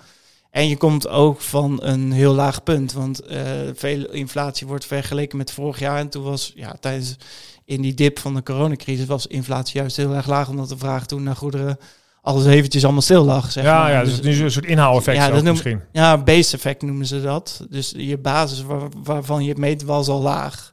En 0.52 0.68
je 0.70 0.78
komt 0.78 1.08
ook 1.08 1.42
van 1.42 1.80
een 1.84 2.12
heel 2.12 2.34
laag 2.34 2.64
punt. 2.64 2.94
Want 2.94 3.20
eh 3.20 3.40
veel 3.76 4.10
inflatie 4.12 4.68
wordt 4.68 4.86
vergeleken 4.86 5.38
met 5.38 5.52
vorig 5.52 5.80
jaar. 5.80 5.98
En 6.00 6.10
toen 6.10 6.24
was 6.24 6.52
ja, 6.56 6.76
tijdens 6.80 7.16
in 7.66 7.82
die 7.82 7.94
dip 7.94 8.20
van 8.20 8.34
de 8.34 8.44
coronacrisis 8.44 9.06
was 9.06 9.28
inflatie 9.28 9.80
juist 9.80 9.98
heel 9.98 10.14
erg 10.14 10.28
laag. 10.28 10.50
Omdat 10.50 10.70
de 10.70 10.78
vraag 10.78 11.06
toen 11.06 11.24
naar 11.24 11.36
goederen 11.36 11.78
alles 12.22 12.46
eventjes 12.46 12.84
allemaal 12.84 13.02
stil 13.02 13.24
lag. 13.24 13.52
Zeg 13.52 13.64
ja, 13.64 13.80
maar. 13.82 13.92
ja, 13.92 14.04
dus, 14.04 14.22
nu 14.22 14.42
een 14.44 14.52
soort 14.52 14.66
inhaaleffect 14.66 15.18
Ja, 15.18 15.30
dat 15.30 15.36
noem- 15.44 15.52
misschien. 15.52 15.82
Ja, 15.92 16.18
base 16.18 16.56
effect 16.56 16.82
noemen 16.82 17.06
ze 17.06 17.22
dat. 17.22 17.66
Dus 17.70 17.94
je 17.98 18.18
basis 18.18 18.62
waar- 18.62 18.90
waarvan 19.04 19.44
je 19.44 19.50
het 19.50 19.58
meet 19.58 19.84
was 19.84 20.08
al 20.08 20.22
laag. 20.22 20.72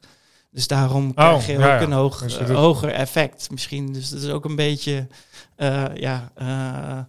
Dus 0.51 0.67
daarom 0.67 1.13
krijg 1.13 1.45
je 1.47 1.53
Oh, 1.53 1.59
ja, 1.59 1.75
ook 1.75 1.81
een 1.81 1.91
hoog, 1.91 2.21
Dus 2.21 2.37
eh, 2.37 2.55
hoger 2.55 2.89
effect 2.89 3.51
misschien. 3.51 3.93
Dus 3.93 4.09
dat 4.09 4.21
is 4.21 4.29
ook 4.29 4.45
een 4.45 4.55
beetje, 4.55 5.07
eh, 5.55 5.83
ja... 5.95 6.31
eh, 6.35 6.99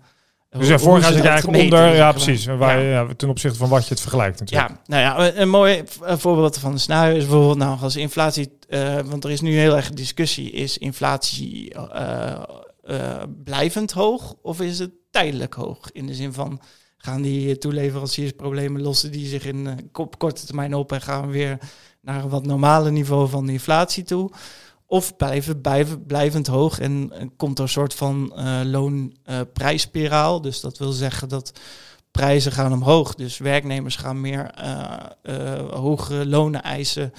Dus 0.59 0.69
ja, 0.69 0.79
vorig 0.79 1.03
jaar 1.03 1.13
zit 1.13 1.23
je 1.23 1.29
eigenlijk 1.29 1.63
onder, 1.63 1.95
ja 1.95 2.13
precies, 2.13 2.45
waar, 2.47 2.83
Ja. 2.83 3.07
ten 3.17 3.29
opzichte 3.29 3.59
van 3.59 3.69
wat 3.69 3.83
je 3.83 3.89
het 3.89 4.01
vergelijkt 4.01 4.41
natuurlijk. 4.41 4.71
Ja, 4.71 4.77
nou 4.87 5.03
ja, 5.03 5.27
een, 5.29 5.41
een 5.41 5.49
mooi 5.49 5.83
eh, 6.05 6.17
voorbeeld 6.19 6.59
van 6.59 6.73
een 6.73 6.81
scenario 6.81 7.17
is 7.17 7.23
bijvoorbeeld 7.25 7.59
nou 7.59 7.81
als 7.81 7.97
inflatie, 7.97 8.59
eh, 8.69 8.99
want 9.05 9.25
er 9.25 9.31
is 9.31 9.41
nu 9.41 9.59
heel 9.59 9.77
erg 9.77 9.91
discussie, 9.91 10.51
is 10.51 10.79
inflatie 10.79 11.75
eh, 11.75 12.33
eh, 12.83 13.23
blijvend 13.45 13.93
hoog 13.93 14.35
of 14.43 14.61
is 14.61 14.79
het 14.79 14.91
tijdelijk 15.11 15.55
hoog? 15.55 15.79
In 15.93 16.07
de 16.07 16.15
zin 16.15 16.33
van 16.33 16.61
gaan 16.97 17.23
die 17.23 17.59
toeleveranciers 17.59 18.33
problemen 18.33 18.83
lossen 18.83 19.13
die 19.13 19.27
zich 19.27 19.45
in 19.47 19.67
eh, 19.67 19.73
op 19.93 20.19
korte 20.19 20.47
termijn 20.47 20.75
op 20.75 20.93
en 20.93 21.01
gaan 21.01 21.27
we 21.27 21.33
weer 21.33 21.59
naar 22.01 22.23
een 22.23 22.29
wat 22.31 22.47
normale 22.47 22.91
niveau 22.91 23.29
van 23.29 23.47
de 23.47 23.53
inflatie 23.53 24.05
toe? 24.05 24.31
Of 24.93 25.17
blijven, 25.17 25.61
blijven 25.61 26.07
blijvend 26.07 26.47
hoog 26.47 26.79
en 26.81 27.11
komt 27.37 27.59
er 27.59 27.65
een 27.65 27.71
soort 27.71 27.95
van 27.95 28.33
eh 28.37 28.61
loonprijsspiraal. 28.65 30.41
dus 30.41 30.61
dat 30.61 30.79
wil 30.79 30.93
zeggen 30.93 31.29
dat 31.29 31.53
prijzen 32.11 32.53
gaan 32.53 32.73
omhoog. 32.73 33.15
Dus 33.15 33.39
werknemers 33.39 33.97
gaan 33.97 34.21
meer 34.21 34.51
eh, 34.51 34.85
eh, 35.23 35.71
hogere 35.71 36.27
lonen 36.27 36.63
eisen. 36.63 37.13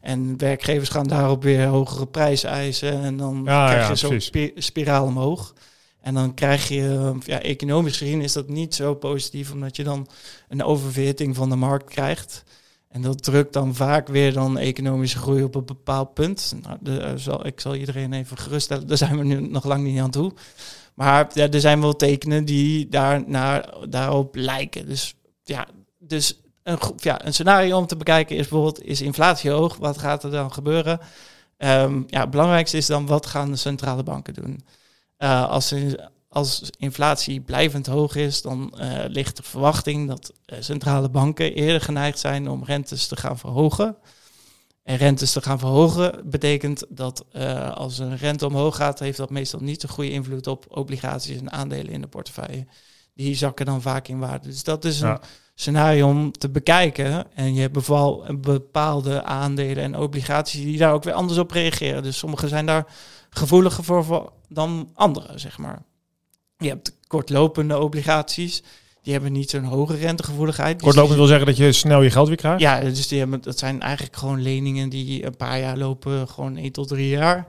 En 0.00 0.38
werkgevers 0.38 0.88
gaan 0.88 1.06
daarop 1.06 1.42
weer 1.42 1.66
hogere 1.66 2.06
prijzen 2.06 2.50
eisen. 2.50 3.00
En 3.02 3.16
dan 3.16 3.42
Ja, 3.44 3.66
krijg 3.68 3.82
ja, 3.84 3.88
je 3.90 3.94
zo'n 3.96 4.20
spi- 4.20 4.52
spiraal 4.56 5.04
omhoog. 5.06 5.54
En 6.00 6.14
dan 6.14 6.34
krijg 6.34 6.68
je, 6.68 7.14
ja, 7.24 7.40
economisch 7.42 7.96
gezien 7.96 8.20
is 8.22 8.32
dat 8.32 8.48
niet 8.48 8.74
zo 8.74 8.94
positief, 8.94 9.52
omdat 9.52 9.76
je 9.76 9.84
dan 9.84 10.06
een 10.48 10.62
oververhitting 10.64 11.36
van 11.36 11.48
de 11.50 11.56
markt 11.56 11.90
krijgt. 11.90 12.42
En 12.90 13.02
dat 13.02 13.22
drukt 13.22 13.52
dan 13.52 13.74
vaak 13.74 14.08
weer 14.08 14.32
dan 14.32 14.58
economische 14.58 15.18
groei 15.18 15.42
op 15.42 15.54
een 15.54 15.64
bepaald 15.64 16.14
punt. 16.14 16.54
Nou, 16.62 16.76
de, 16.80 16.98
eh, 16.98 17.38
ik 17.42 17.60
zal 17.60 17.74
iedereen 17.74 18.12
even 18.12 18.36
geruststellen, 18.36 18.86
daar 18.86 18.96
zijn 18.96 19.18
we 19.18 19.24
nu 19.24 19.40
nog 19.40 19.64
lang 19.64 19.84
niet 19.84 20.00
aan 20.00 20.10
toe. 20.10 20.32
Maar 20.94 21.30
ja, 21.32 21.50
er 21.50 21.60
zijn 21.60 21.80
wel 21.80 21.96
tekenen 21.96 22.44
die 22.44 22.88
daar 22.88 23.24
daarop 23.88 24.34
lijken. 24.34 24.86
Dus 24.86 25.14
ja, 25.44 25.66
dus 25.98 26.40
een, 26.62 26.78
ja, 26.96 27.24
een 27.24 27.32
scenario 27.32 27.78
om 27.78 27.86
te 27.86 27.96
bekijken 27.96 28.36
is 28.36 28.48
bijvoorbeeld, 28.48 28.84
is 28.84 29.00
inflatie 29.00 29.50
hoog? 29.50 29.76
Wat 29.76 29.98
gaat 29.98 30.24
er 30.24 30.30
dan 30.30 30.52
gebeuren? 30.52 31.00
Ehm, 31.56 32.02
ja, 32.06 32.20
het 32.20 32.30
belangrijkste 32.30 32.76
is 32.76 32.86
dan, 32.86 33.06
wat 33.06 33.26
gaan 33.26 33.50
de 33.50 33.56
centrale 33.56 34.02
banken 34.02 34.34
doen? 34.34 34.64
Eh, 35.16 35.48
als, 35.48 35.74
als 36.32 36.70
inflatie 36.78 37.40
blijvend 37.40 37.86
hoog 37.86 38.14
is, 38.16 38.42
dan 38.42 38.78
eh, 38.78 39.04
ligt 39.08 39.36
de 39.36 39.42
verwachting 39.42 40.08
dat 40.08 40.32
eh, 40.44 40.58
centrale 40.60 41.08
banken 41.08 41.54
eerder 41.54 41.80
geneigd 41.80 42.18
zijn 42.18 42.48
om 42.48 42.64
rentes 42.64 43.06
te 43.06 43.16
gaan 43.16 43.38
verhogen. 43.38 43.96
En 44.82 44.96
rentes 44.96 45.32
te 45.32 45.42
gaan 45.42 45.58
verhogen 45.58 46.30
betekent 46.30 46.84
dat 46.88 47.24
eh, 47.32 47.72
als 47.76 47.98
een 47.98 48.16
rente 48.16 48.46
omhoog 48.46 48.76
gaat, 48.76 48.98
heeft 48.98 49.16
dat 49.16 49.30
meestal 49.30 49.60
niet 49.60 49.82
een 49.82 49.88
goede 49.88 50.10
invloed 50.10 50.46
op 50.46 50.66
obligaties 50.68 51.38
en 51.40 51.52
aandelen 51.52 51.92
in 51.92 52.00
de 52.00 52.06
portefeuille. 52.06 52.66
Die 53.14 53.34
zakken 53.34 53.66
dan 53.66 53.82
vaak 53.82 54.08
in 54.08 54.18
waarde. 54.18 54.48
Dus 54.48 54.64
dat 54.64 54.84
is 54.84 55.00
een 55.00 55.08
Ja. 55.08 55.20
scenario 55.54 56.08
om 56.08 56.32
te 56.32 56.48
bekijken. 56.50 57.34
En 57.34 57.54
je 57.54 57.60
hebt 57.60 57.88
een 57.88 58.40
bepaalde 58.40 59.22
aandelen 59.22 59.82
en 59.84 59.96
obligaties 59.96 60.62
die 60.62 60.78
daar 60.78 60.92
ook 60.92 61.04
weer 61.04 61.14
anders 61.14 61.38
op 61.38 61.50
reageren. 61.50 62.02
Dus 62.02 62.18
sommige 62.18 62.48
zijn 62.48 62.66
daar 62.66 62.86
gevoeliger 63.30 63.84
voor 63.84 64.04
voor 64.04 64.32
dan 64.48 64.90
andere, 64.94 65.38
zeg 65.38 65.58
maar. 65.58 65.82
Je 66.60 66.68
hebt 66.68 66.92
kortlopende 67.06 67.78
obligaties. 67.78 68.62
Die 69.02 69.12
hebben 69.12 69.32
niet 69.32 69.50
zo'n 69.50 69.64
hoge 69.64 69.96
rentegevoeligheid. 69.96 70.74
Dus 70.74 70.82
Kortlopend 70.82 71.16
wil 71.16 71.26
zeggen 71.26 71.46
dat 71.46 71.56
je 71.56 71.72
snel 71.72 72.02
je 72.02 72.10
geld 72.10 72.28
weer 72.28 72.36
krijgt. 72.36 72.60
ja, 72.60 72.80
dus 72.80 73.08
die 73.08 73.18
hebben, 73.18 73.40
dat 73.42 73.58
zijn 73.58 73.80
eigenlijk 73.80 74.16
gewoon 74.16 74.42
leningen 74.42 74.88
die 74.88 75.26
een 75.26 75.36
paar 75.36 75.58
jaar 75.58 75.76
lopen, 75.76 76.28
gewoon 76.28 76.56
1 76.56 76.72
tot 76.72 76.88
3 76.88 77.08
jaar. 77.08 77.46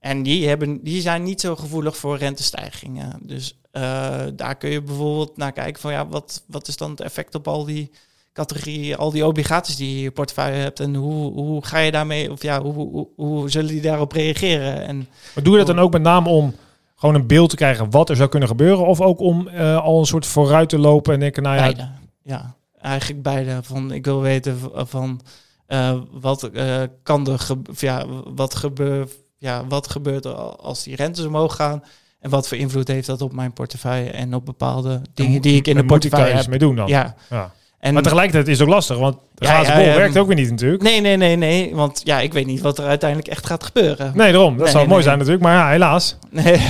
En 0.00 0.22
die, 0.22 0.48
hebben, 0.48 0.82
die 0.82 1.00
zijn 1.00 1.22
niet 1.22 1.40
zo 1.40 1.56
gevoelig 1.56 1.96
voor 1.96 2.16
rentestijgingen. 2.16 3.18
Dus 3.22 3.58
eh, 3.70 4.20
daar 4.34 4.56
kun 4.56 4.70
je 4.70 4.82
bijvoorbeeld 4.82 5.36
naar 5.36 5.52
kijken 5.52 5.80
van 5.80 5.92
ja, 5.92 6.06
wat, 6.06 6.42
wat 6.46 6.68
is 6.68 6.76
dan 6.76 6.90
het 6.90 7.00
effect 7.00 7.34
op 7.34 7.48
al 7.48 7.64
die 7.64 7.90
categorieën, 8.32 8.96
al 8.96 9.10
die 9.10 9.26
obligaties 9.26 9.76
die 9.76 9.90
je 9.90 9.96
in 9.96 10.02
je 10.02 10.10
portefeuille 10.10 10.56
hebt. 10.56 10.80
En 10.80 10.94
hoe, 10.94 11.32
hoe 11.32 11.64
ga 11.64 11.78
je 11.78 11.90
daarmee, 11.90 12.30
of 12.30 12.42
ja, 12.42 12.62
hoe, 12.62 12.72
hoe, 12.74 13.08
hoe 13.16 13.50
zullen 13.50 13.70
die 13.70 13.80
daarop 13.80 14.12
reageren? 14.12 14.86
En 14.86 15.08
Maar 15.34 15.44
doe 15.44 15.52
je 15.52 15.58
dat 15.58 15.74
dan 15.74 15.84
ook 15.84 15.92
met 15.92 16.02
name 16.02 16.28
om 16.28 16.54
gewoon 17.02 17.20
een 17.20 17.26
beeld 17.26 17.50
te 17.50 17.56
krijgen 17.56 17.90
wat 17.90 18.10
er 18.10 18.16
zou 18.16 18.28
kunnen 18.28 18.48
gebeuren? 18.48 18.86
Of 18.86 19.00
ook 19.00 19.20
om 19.20 19.48
eh, 19.48 19.76
al 19.76 19.98
een 19.98 20.06
soort 20.06 20.26
vooruit 20.26 20.68
te 20.68 20.78
lopen 20.78 21.14
en 21.14 21.20
denken, 21.20 21.42
nou 21.42 21.56
ja, 21.56 21.62
Beide. 21.62 21.88
Ja, 22.22 22.54
eigenlijk 22.80 23.22
beide. 23.22 23.62
Van, 23.62 23.92
ik 23.92 24.04
wil 24.04 24.20
weten 24.20 24.58
van 24.74 25.20
eh, 25.66 25.98
wat 26.10 26.42
eh, 26.42 26.82
kan 27.02 27.26
er 27.26 27.38
gebe- 27.38 27.70
of 27.70 27.80
ja, 27.80 28.06
wat, 28.34 28.54
gebeur, 28.54 29.08
ja, 29.38 29.66
wat 29.66 29.90
gebeurt 29.90 30.24
er 30.24 30.34
als 30.56 30.82
die 30.82 30.96
rentes 30.96 31.24
omhoog 31.24 31.56
gaan. 31.56 31.82
En 32.20 32.30
wat 32.30 32.48
voor 32.48 32.56
invloed 32.56 32.88
heeft 32.88 33.06
dat 33.06 33.22
op 33.22 33.32
mijn 33.32 33.52
portefeuille 33.52 34.10
en 34.10 34.34
op 34.34 34.44
bepaalde 34.46 35.00
dingen 35.14 35.42
die 35.42 35.56
ik 35.56 35.66
in 35.66 35.76
de 35.76 35.84
portefeuille 35.84 36.34
heb. 36.34 36.46
mee 36.46 36.58
doen 36.58 36.76
dan. 36.76 36.88
Ja. 36.88 37.14
Ja. 37.30 37.52
En 37.82 37.92
Maar 37.94 38.02
tegelijkertijd 38.02 38.48
is 38.48 38.58
het 38.58 38.68
ook 38.68 38.74
lastig, 38.74 38.98
want 38.98 39.16
de 39.34 39.44
Ja, 39.44 39.50
glazen 39.50 39.74
bol 39.74 39.84
ja, 39.84 39.94
werkt 39.96 40.16
ook 40.16 40.26
weer 40.26 40.36
niet 40.36 40.50
natuurlijk. 40.50 40.82
nee, 40.82 41.00
nee, 41.00 41.16
nee, 41.16 41.36
nee. 41.36 41.74
Want 41.74 42.00
ja, 42.04 42.20
ik 42.20 42.32
weet 42.32 42.46
niet 42.46 42.60
wat 42.60 42.78
er 42.78 42.84
uiteindelijk 42.84 43.28
echt 43.30 43.46
gaat 43.46 43.64
gebeuren. 43.64 44.12
Nee, 44.14 44.32
daarom. 44.32 44.52
Dat 44.56 44.62
Nee, 44.62 44.72
zou 44.72 44.78
nee, 44.78 44.92
mooi 44.92 44.94
nee. 44.94 45.02
zijn 45.02 45.18
natuurlijk, 45.18 45.44
maar 45.44 45.54
ja, 45.54 45.70
helaas. 45.70 46.16
Nee, 46.30 46.60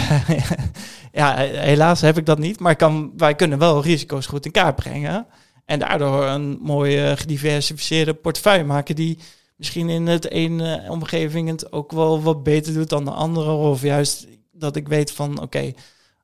ja, 1.21 1.37
helaas 1.37 2.01
heb 2.01 2.19
ik 2.19 2.27
dat 2.27 2.39
niet. 2.39 2.61
Maar 2.61 2.77
kan, 2.77 3.13
wij 3.17 3.35
kunnen 3.35 3.59
wel 3.59 3.83
risico's 3.83 4.27
goed 4.27 4.45
in 4.45 4.51
kaart 4.51 4.77
brengen. 4.77 5.27
En 5.65 5.79
daardoor 5.79 6.25
een 6.25 6.59
mooie 6.63 7.17
gediversifieerde 7.17 8.15
portefeuille 8.15 8.65
maken 8.65 8.95
die 8.97 9.19
misschien 9.57 9.89
in 9.89 10.07
het 10.07 10.31
ene 10.31 10.85
omgeving 10.89 11.49
het 11.49 11.73
ook 11.73 11.93
wel 11.93 12.23
wat 12.23 12.43
beter 12.43 12.73
doet 12.75 12.89
dan 12.89 13.05
de 13.05 13.11
andere. 13.11 13.51
Of 13.51 13.83
juist 13.83 14.27
dat 14.53 14.77
ik 14.77 14.89
weet 14.89 15.13
van 15.13 15.41
oké, 15.41 15.73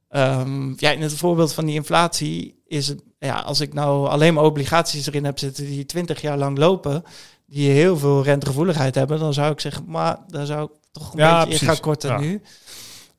ehm, 0.09 0.72
ja, 0.77 0.90
in 0.90 1.03
het 1.03 1.14
voorbeeld 1.14 1.53
van 1.55 1.64
die 1.66 1.74
inflatie 1.74 2.62
is 2.66 2.88
het, 2.88 3.03
ja, 3.19 3.39
als 3.41 3.61
ik 3.61 3.75
nou 3.75 4.09
alleen 4.09 4.35
maar 4.35 4.45
obligaties 4.45 5.07
erin 5.07 5.25
heb 5.25 5.39
zitten 5.39 5.65
die 5.65 5.87
20 5.87 6.21
jaar 6.21 6.39
lang 6.39 6.59
lopen, 6.59 7.05
die 7.47 7.71
heel 7.71 7.97
veel 7.99 8.23
rentegevoeligheid 8.23 8.95
hebben, 8.95 9.19
dan 9.19 9.33
zou 9.35 9.53
ik 9.53 9.61
zeggen, 9.61 9.85
maar 9.87 10.19
daar 10.27 10.47
zou 10.47 10.65
ik 10.65 10.71
toch 10.93 11.13
een 11.13 11.19
Ja, 11.19 11.31
beetje 11.31 11.45
precies. 11.45 11.61
in 11.63 11.69
gaan 11.69 11.81
korten 11.81 12.11
Ja. 12.11 12.19
nu. 12.19 12.43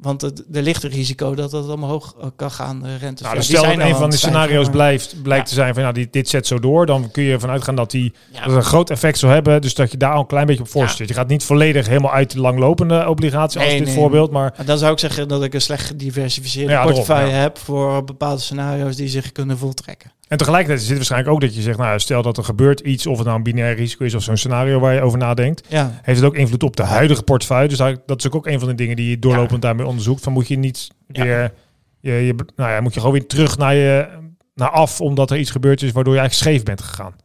Want 0.01 0.21
het, 0.21 0.43
er 0.53 0.61
ligt 0.61 0.83
een 0.83 0.89
risico 0.89 1.35
dat 1.35 1.51
het 1.51 1.69
omhoog 1.69 2.15
eh, 2.21 2.27
kan 2.35 2.51
gaan, 2.51 2.81
de 2.81 2.95
rente. 2.95 3.23
Nou, 3.23 3.35
dus 3.35 3.45
stel 3.45 3.63
dat 3.63 3.77
een 3.77 3.95
van 3.95 4.09
de 4.09 4.17
scenario's 4.17 4.69
blijft, 4.69 5.21
blijkt 5.21 5.43
Ja. 5.43 5.49
te 5.49 5.53
zijn 5.61 5.73
van 5.73 5.83
ja, 5.83 5.91
dit, 5.91 6.13
dit 6.13 6.29
zet 6.29 6.47
zo 6.47 6.59
door, 6.59 6.85
dan 6.85 7.11
kun 7.11 7.23
je 7.23 7.31
ervan 7.33 7.49
uitgaan 7.49 7.75
dat 7.75 7.91
die 7.91 8.13
Ja, 8.31 8.45
dat 8.45 8.55
een 8.55 8.63
groot 8.63 8.89
effect 8.89 9.17
zou 9.17 9.33
hebben. 9.33 9.61
Dus 9.61 9.73
dat 9.73 9.91
je 9.91 9.97
daar 9.97 10.13
al 10.13 10.19
een 10.19 10.27
klein 10.27 10.45
beetje 10.45 10.61
op 10.61 10.69
voorstelt. 10.69 11.09
Je 11.09 11.15
gaat 11.15 11.27
niet 11.27 11.43
volledig 11.43 11.87
helemaal 11.87 12.13
uit 12.13 12.31
de 12.31 12.39
langlopende 12.39 13.07
obligatie 13.09 13.59
als 13.59 13.69
dit 13.69 13.83
nee. 13.85 13.93
voorbeeld, 13.93 14.31
maar 14.31 14.53
Maar 14.57 14.65
dan 14.65 14.77
zou 14.77 14.91
ik 14.91 14.99
zeggen 14.99 15.27
dat 15.27 15.43
ik 15.43 15.53
een 15.53 15.61
slecht 15.61 15.85
gediversifieerde 15.85 16.79
portefeuille 16.81 17.31
heb 17.31 17.57
voor 17.57 18.03
bepaalde 18.03 18.41
scenario's 18.41 18.95
die 18.95 19.07
zich 19.07 19.31
kunnen 19.31 19.57
voltrekken. 19.57 20.11
En 20.29 20.37
tegelijkertijd 20.37 20.81
zit 20.81 20.95
waarschijnlijk 20.95 21.31
ook 21.33 21.41
dat 21.41 21.55
je 21.55 21.61
zegt, 21.61 21.77
nou, 21.77 21.99
stel 21.99 22.21
dat 22.21 22.37
er 22.37 22.43
gebeurt 22.43 22.79
iets, 22.79 23.07
of 23.07 23.15
het 23.17 23.25
nou 23.25 23.37
een 23.37 23.43
binair 23.43 23.75
risico 23.75 24.05
is 24.05 24.13
of 24.13 24.23
zo'n 24.23 24.37
scenario 24.37 24.79
waar 24.79 24.93
je 24.93 25.01
over 25.01 25.17
nadenkt, 25.17 25.67
Ja, 25.67 25.99
heeft 26.01 26.19
het 26.19 26.27
ook 26.27 26.35
invloed 26.35 26.63
op 26.63 26.75
de 26.75 26.83
huidige 26.83 27.23
portefeuille. 27.23 27.67
Dus 27.67 27.77
daar, 27.77 27.95
dat 28.05 28.17
is 28.25 28.31
ook 28.31 28.47
een 28.47 28.59
van 28.59 28.67
de 28.67 28.75
dingen 28.75 28.95
die 28.95 29.09
je 29.09 29.19
doorlopend 29.19 29.61
daarmee 29.61 29.85
onderzoekt. 29.85 30.23
Van 30.23 30.33
moet 30.33 30.47
je 30.47 30.57
niet 30.57 30.87
Ja. 31.07 31.23
weer, 31.23 31.53
je, 31.99 32.11
je, 32.11 32.35
nou 32.55 32.71
ja, 32.71 32.81
moet 32.81 32.93
je 32.93 32.99
gewoon 32.99 33.15
weer 33.15 33.27
terug 33.27 33.57
naar 33.57 33.75
je 33.75 34.07
naar 34.55 34.69
af, 34.69 35.01
omdat 35.01 35.31
er 35.31 35.37
iets 35.37 35.51
gebeurd 35.51 35.81
is 35.81 35.91
waardoor 35.91 36.13
je 36.13 36.19
eigenlijk 36.19 36.49
scheef 36.49 36.65
bent 36.65 36.81
gegaan. 36.81 37.15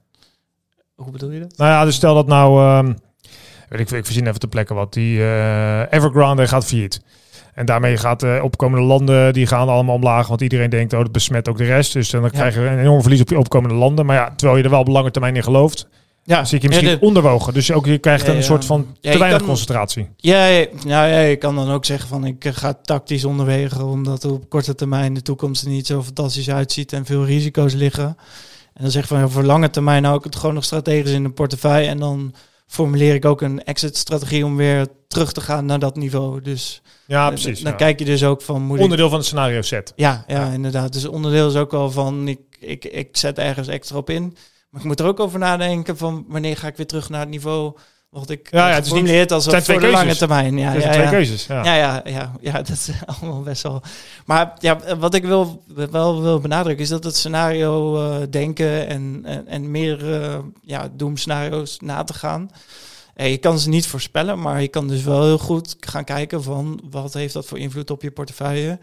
hoe 0.95 1.11
bedoel 1.13 1.31
je 1.31 1.41
dat? 1.41 1.57
Nou 1.57 1.71
ja, 1.71 1.85
dus 1.85 1.95
stel 1.95 2.15
dat 2.15 2.27
nou, 2.27 2.61
ehm, 2.61 2.95
weet 3.69 3.81
ik, 3.81 3.91
ik 3.91 4.05
verzin 4.05 4.27
even 4.27 4.41
te 4.41 4.49
plekken 4.49 4.75
wat, 4.75 4.93
die 4.93 5.21
eh, 5.21 5.81
Evergrande 5.91 6.49
gaat 6.49 6.65
failliet. 6.67 7.03
En 7.55 7.67
daarmee 7.67 7.97
gaat 7.97 8.21
de 8.21 8.41
opkomende 8.43 8.87
landen, 8.87 9.33
die 9.33 9.47
gaan 9.47 9.69
allemaal 9.69 9.95
omlaag, 9.95 10.27
want 10.29 10.41
iedereen 10.41 10.71
denkt, 10.71 10.93
oh, 10.93 10.99
dat 11.01 11.13
besmet 11.13 11.49
ook 11.49 11.59
de 11.59 11.65
rest. 11.65 11.93
Dus 11.93 12.11
dan 12.11 12.31
krijg 12.31 12.55
je 12.55 12.61
een 12.61 12.79
enorm 12.79 13.01
verlies 13.01 13.21
op 13.21 13.29
je 13.29 13.39
opkomende 13.39 13.75
landen. 13.75 14.07
Maar 14.07 14.17
ja, 14.17 14.33
terwijl 14.37 14.59
je 14.59 14.65
er 14.65 14.71
wel 14.71 14.81
op 14.81 14.89
lange 14.89 15.11
termijn 15.11 15.37
in 15.37 15.43
gelooft, 15.43 15.89
Ja, 16.27 16.45
zit 16.45 16.63
je 16.63 16.69
misschien 16.69 16.89
ja, 16.89 16.95
de- 16.97 17.01
onderwogen. 17.07 17.55
Dus 17.55 17.73
ook 17.73 17.87
je 17.87 17.99
krijgt 17.99 18.27
Ja, 18.27 18.33
een 18.35 18.43
soort 18.43 18.65
van 18.65 18.87
te 19.01 19.11
je 19.11 19.19
weinig 19.19 19.39
kan- 19.39 19.47
concentratie. 19.49 20.09
Ja, 20.17 20.47
ja, 20.47 20.67
nou 20.87 21.09
ja, 21.09 21.19
je 21.21 21.37
kan 21.37 21.55
dan 21.57 21.71
ook 21.71 21.85
zeggen 21.85 22.09
van 22.09 22.25
ik 22.25 22.47
ga 22.53 22.75
tactisch 22.83 23.25
onderwegen 23.25 23.85
omdat 23.87 24.23
er 24.25 24.33
op 24.33 24.49
korte 24.49 24.75
termijn 24.75 25.15
de 25.15 25.23
toekomst 25.23 25.63
er 25.65 25.69
niet 25.71 25.87
zo 25.87 26.03
fantastisch 26.03 26.51
uitziet 26.51 26.93
en 26.93 27.05
veel 27.05 27.25
risico's 27.25 27.73
liggen. 27.75 28.17
En 28.75 28.83
dan 28.83 28.91
zeg 28.91 29.03
ik 29.03 29.09
van 29.09 29.31
voor 29.31 29.43
lange 29.45 29.71
termijn 29.71 30.05
hou 30.05 30.17
ik 30.19 30.25
het 30.25 30.37
gewoon 30.37 30.55
nog 30.55 30.65
strategisch 30.65 31.13
in 31.13 31.23
de 31.23 31.31
portefeuille 31.31 31.89
en 31.89 31.99
dan 31.99 32.35
formuleer 32.75 33.15
ik 33.15 33.25
ook 33.25 33.41
een 33.41 33.65
exit 33.65 33.97
strategie 33.97 34.45
om 34.45 34.57
weer 34.57 34.87
terug 35.09 35.33
te 35.33 35.41
gaan 35.41 35.67
naar 35.67 35.79
dat 35.79 35.97
niveau. 35.97 36.41
Dus 36.41 36.83
Ja, 37.07 37.23
eh, 37.23 37.29
precies. 37.29 37.61
dan 37.61 37.73
ja. 37.73 37.79
kijk 37.79 37.99
je 37.99 38.05
dus 38.05 38.25
ook 38.25 38.43
van 38.43 38.63
moet 38.63 38.77
ik 38.77 38.83
Onderdeel 38.83 39.09
van 39.09 39.19
het 39.19 39.27
scenario 39.27 39.63
set. 39.63 39.93
Ja, 39.97 40.25
ja, 40.27 40.51
inderdaad. 40.53 40.93
Dus 40.93 41.07
onderdeel 41.07 41.49
is 41.49 41.57
ook 41.57 41.71
wel 41.71 41.91
van, 41.91 42.29
ik 42.29 42.39
ik, 42.67 42.85
ik 42.85 43.17
zet 43.17 43.39
ergens 43.39 43.69
extra 43.69 43.97
op 43.97 44.11
in. 44.11 44.37
Maar 44.71 44.81
ik 44.81 44.87
moet 44.87 45.01
er 45.01 45.07
ook 45.07 45.21
over 45.21 45.39
nadenken 45.39 45.97
van 45.97 46.25
wanneer 46.29 46.57
ga 46.57 46.67
ik 46.67 46.77
weer 46.77 46.87
terug 46.87 47.09
naar 47.09 47.21
het 47.21 47.29
niveau 47.29 47.77
wat 48.15 48.31
ik 48.31 48.49
Ja, 48.51 48.69
ja, 48.69 48.75
het 48.75 48.87
is 48.87 48.93
niet- 48.93 49.33
als 49.33 49.45
zijn 49.45 49.63
voor 49.63 49.81
de 49.81 49.91
lange 49.91 50.17
termijn. 50.17 50.59
Ja, 50.59 50.73
Ja, 50.73 50.81
ja, 50.81 50.91
twee 50.91 51.03
ja. 51.05 51.11
keuzes. 51.11 51.47
Ja. 51.47 51.65
Ja, 51.65 51.75
ja, 51.75 52.03
ja, 52.05 52.33
ja, 52.41 52.53
dat 52.63 52.69
is 52.69 52.89
allemaal 53.07 53.43
best 53.43 53.63
wel. 53.63 53.83
Maar 54.27 54.53
ja, 54.59 54.97
wat 54.99 55.15
ik 55.15 55.25
wil, 55.25 55.63
wel 55.91 56.23
wil 56.23 56.41
benadrukken 56.41 56.83
is 56.85 56.91
dat 56.91 57.05
het 57.05 57.17
scenario 57.17 57.97
eh, 58.11 58.27
denken 58.31 58.89
en, 58.89 59.21
en, 59.25 59.47
en 59.47 59.71
meer 59.71 60.23
eh 60.23 60.39
ja, 60.63 60.89
doemscenario's 60.93 61.79
na 61.81 62.05
te 62.05 62.15
gaan. 62.15 62.51
Eh, 63.15 63.31
je 63.31 63.39
kan 63.39 63.59
ze 63.59 63.69
niet 63.69 63.87
voorspellen, 63.87 64.41
maar 64.41 64.61
je 64.63 64.69
kan 64.69 64.89
dus 64.89 65.03
wel 65.03 65.23
heel 65.25 65.39
goed 65.39 65.77
gaan 65.81 66.05
kijken 66.05 66.43
van 66.43 66.81
wat 66.91 67.13
heeft 67.15 67.35
dat 67.35 67.47
voor 67.47 67.59
invloed 67.59 67.91
op 67.91 68.03
je 68.03 68.11
portefeuille. 68.11 68.79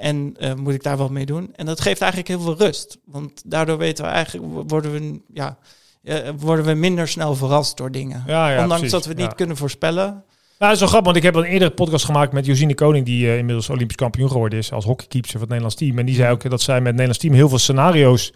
En 0.00 0.36
moet 0.56 0.74
ik 0.74 0.82
daar 0.82 0.96
wat 0.96 1.10
mee 1.10 1.26
doen? 1.26 1.52
En 1.54 1.66
dat 1.66 1.80
geeft 1.80 2.00
eigenlijk 2.00 2.30
heel 2.30 2.40
veel 2.40 2.56
rust. 2.66 2.98
Want 3.04 3.42
daardoor 3.44 3.78
weten 3.78 4.04
we 4.04 4.10
eigenlijk, 4.10 4.68
worden 4.68 4.92
we, 4.92 5.20
ja, 5.34 5.58
eh, 6.06 6.30
worden 6.38 6.64
we 6.64 6.74
minder 6.74 7.08
snel 7.08 7.34
verrast 7.34 7.76
door 7.76 7.90
dingen. 7.90 8.22
Ja, 8.26 8.48
ja, 8.48 8.52
Ondanks 8.52 8.74
precies. 8.74 8.90
dat 8.90 9.04
we 9.04 9.08
het 9.10 9.18
niet 9.18 9.34
kunnen 9.34 9.56
voorspellen, 9.56 10.04
Nou, 10.04 10.22
dat 10.58 10.72
is 10.72 10.78
wel 10.78 10.88
grappig, 10.88 11.12
want 11.12 11.16
ik 11.16 11.22
heb 11.34 11.34
een 11.44 11.50
eerdere 11.50 11.70
podcast 11.70 12.04
gemaakt 12.04 12.32
met 12.32 12.46
Josine 12.46 12.74
Koning, 12.74 13.06
die 13.06 13.26
eh, 13.28 13.38
inmiddels 13.38 13.70
Olympisch 13.70 13.96
kampioen 13.96 14.30
geworden 14.30 14.58
is 14.58 14.72
als 14.72 14.84
hockeykeeper 14.84 15.30
van 15.30 15.40
het 15.40 15.48
Nederlands 15.48 15.76
team. 15.76 15.98
En 15.98 16.06
die 16.06 16.14
zei 16.14 16.32
ook 16.32 16.50
dat 16.50 16.60
zij 16.60 16.74
met 16.74 16.84
het 16.86 16.92
Nederlands 16.92 17.18
team 17.18 17.34
heel 17.34 17.48
veel 17.48 17.58
scenario's 17.58 18.32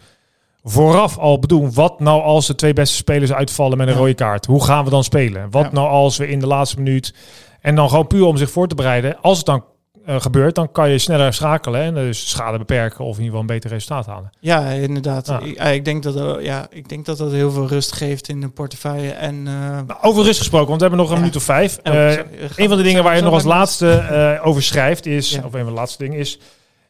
vooraf 0.63 1.17
al 1.17 1.39
bedoelen. 1.39 1.73
Wat 1.73 1.99
nou 1.99 2.21
als 2.21 2.47
de 2.47 2.55
twee 2.55 2.73
beste 2.73 2.95
spelers 2.95 3.31
uitvallen 3.33 3.77
met 3.77 3.87
een 3.87 3.93
Ja. 3.93 3.99
rode 3.99 4.13
kaart? 4.13 4.45
Hoe 4.45 4.63
gaan 4.63 4.83
we 4.83 4.89
dan 4.89 5.03
spelen? 5.03 5.47
Wat 5.51 5.63
Ja. 5.63 5.69
nou 5.71 5.87
als 5.87 6.17
we 6.17 6.27
in 6.27 6.39
de 6.39 6.47
laatste 6.47 6.77
minuut... 6.77 7.13
En 7.61 7.75
dan 7.75 7.89
gewoon 7.89 8.07
puur 8.07 8.23
om 8.25 8.37
zich 8.37 8.51
voor 8.51 8.67
te 8.67 8.75
bereiden. 8.75 9.21
Als 9.21 9.37
het 9.37 9.45
dan 9.45 9.63
gebeurt, 10.05 10.55
dan 10.55 10.71
kan 10.71 10.89
je 10.89 10.97
sneller 10.97 11.33
schakelen 11.33 11.81
en 11.81 11.93
dus 11.93 12.29
schade 12.29 12.57
beperken 12.57 12.99
of 13.05 13.17
in 13.17 13.23
ieder 13.23 13.25
geval 13.25 13.39
een 13.39 13.45
beter 13.55 13.69
resultaat 13.69 14.05
halen. 14.05 14.29
Ja, 14.39 14.69
inderdaad. 14.69 15.27
Ja. 15.27 15.39
Ik, 15.39 15.55
eh, 15.57 15.73
ik, 15.73 15.85
denk 15.85 16.03
dat, 16.03 16.15
er- 16.15 16.43
ja, 16.43 16.67
ik 16.69 16.89
denk 16.89 17.05
dat 17.05 17.17
dat 17.17 17.31
heel 17.31 17.51
veel 17.51 17.67
rust 17.67 17.91
geeft 17.91 18.27
in 18.27 18.41
de 18.41 18.49
portefeuille. 18.49 19.11
En, 19.11 19.35
eh, 19.47 19.53
Nou, 19.87 19.93
over 20.01 20.23
rust 20.23 20.39
gesproken, 20.39 20.67
want 20.67 20.81
we 20.81 20.87
hebben 20.87 20.99
nog 20.99 21.09
een 21.09 21.15
Ja. 21.15 21.21
minuut 21.21 21.35
of 21.37 21.43
vijf. 21.43 21.77
oh, 21.83 21.93
Eh, 21.93 22.17
Een 22.55 22.67
van 22.69 22.77
de 22.77 22.83
dingen 22.83 23.03
waar 23.03 23.15
je 23.15 23.21
nog 23.21 23.33
als 23.33 23.43
laatste 23.43 23.91
eh, 23.91 24.47
over 24.47 24.63
schrijft 24.63 25.05
is, 25.05 25.31
Ja. 25.31 25.37
of 25.37 25.53
een 25.53 25.59
van 25.63 25.65
de 25.73 25.79
laatste 25.79 26.03
dingen 26.03 26.17
is, 26.19 26.39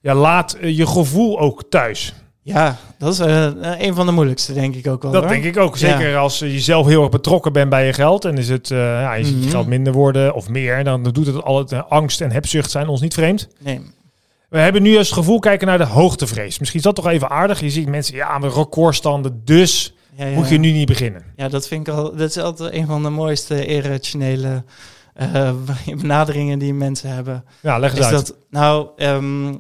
ja, 0.02 0.14
laat 0.16 0.54
eh, 0.54 0.78
je 0.78 0.88
gevoel 0.88 1.40
ook 1.40 1.64
thuis. 1.70 2.14
Ja, 2.44 2.78
dat 2.98 3.14
is 3.14 3.20
eh, 3.20 3.48
een 3.78 3.94
van 3.96 4.06
de 4.06 4.12
moeilijkste, 4.12 4.54
denk 4.54 4.76
ik 4.76 4.88
ook 4.88 5.02
wel. 5.02 5.12
Dat 5.12 5.22
hoor. 5.24 5.32
denk 5.32 5.44
ik 5.44 5.58
ook. 5.58 5.78
Zeker 5.78 6.18
als 6.18 6.40
je 6.40 6.60
zelf 6.60 6.88
heel 6.88 7.02
erg 7.02 7.10
betrokken 7.12 7.54
bent 7.54 7.70
bij 7.70 7.86
je 7.86 7.94
geld 7.94 8.26
en 8.26 8.38
is 8.38 8.50
het, 8.50 8.72
eh, 8.72 8.78
ja, 8.78 9.14
je 9.14 9.24
ziet 9.26 9.34
je 9.36 9.40
Mhm. 9.42 9.50
geld 9.50 9.68
minder 9.68 9.94
worden 9.94 10.34
of 10.34 10.50
meer, 10.50 10.84
dan 10.84 11.04
doet 11.04 11.26
het 11.28 11.44
altijd 11.44 11.72
eh, 11.72 11.92
angst 11.92 12.22
en 12.22 12.32
hebzucht 12.32 12.72
zijn 12.72 12.88
ons 12.88 13.02
niet 13.02 13.14
vreemd. 13.14 13.48
Nee. 13.60 13.82
We 14.50 14.58
hebben 14.60 14.82
nu 14.82 14.98
als 14.98 15.08
het 15.08 15.18
gevoel 15.18 15.40
kijken 15.40 15.68
naar 15.68 15.78
de 15.78 15.86
hoogtevrees. 15.86 16.60
Misschien 16.60 16.80
is 16.80 16.86
dat 16.86 16.96
toch 16.96 17.08
even 17.08 17.30
aardig. 17.30 17.60
Je 17.60 17.70
ziet 17.70 17.88
mensen, 17.88 18.16
ja, 18.16 18.38
met 18.38 18.54
recordstanden, 18.54 19.42
dus 19.46 19.94
Ja, 20.16 20.26
ja, 20.26 20.34
moet 20.36 20.50
je 20.50 20.58
nu 20.58 20.72
niet 20.72 20.88
beginnen. 20.88 21.24
Ja, 21.36 21.48
dat 21.50 21.68
vind 21.68 21.88
ik 21.88 21.94
al. 21.94 22.04
Dat 22.16 22.30
is 22.30 22.38
altijd 22.38 22.74
een 22.74 22.86
van 22.88 23.04
de 23.04 23.10
mooiste 23.10 23.66
irrationele 23.66 24.64
eh, 25.14 25.52
benaderingen 26.02 26.60
die 26.60 26.74
mensen 26.74 27.10
hebben. 27.10 27.44
Ja, 27.62 27.78
leg 27.80 27.92
eens 27.92 28.00
Is 28.00 28.06
uit. 28.06 28.14
dat, 28.28 28.36
nou, 28.50 28.88
ehm, 28.98 29.54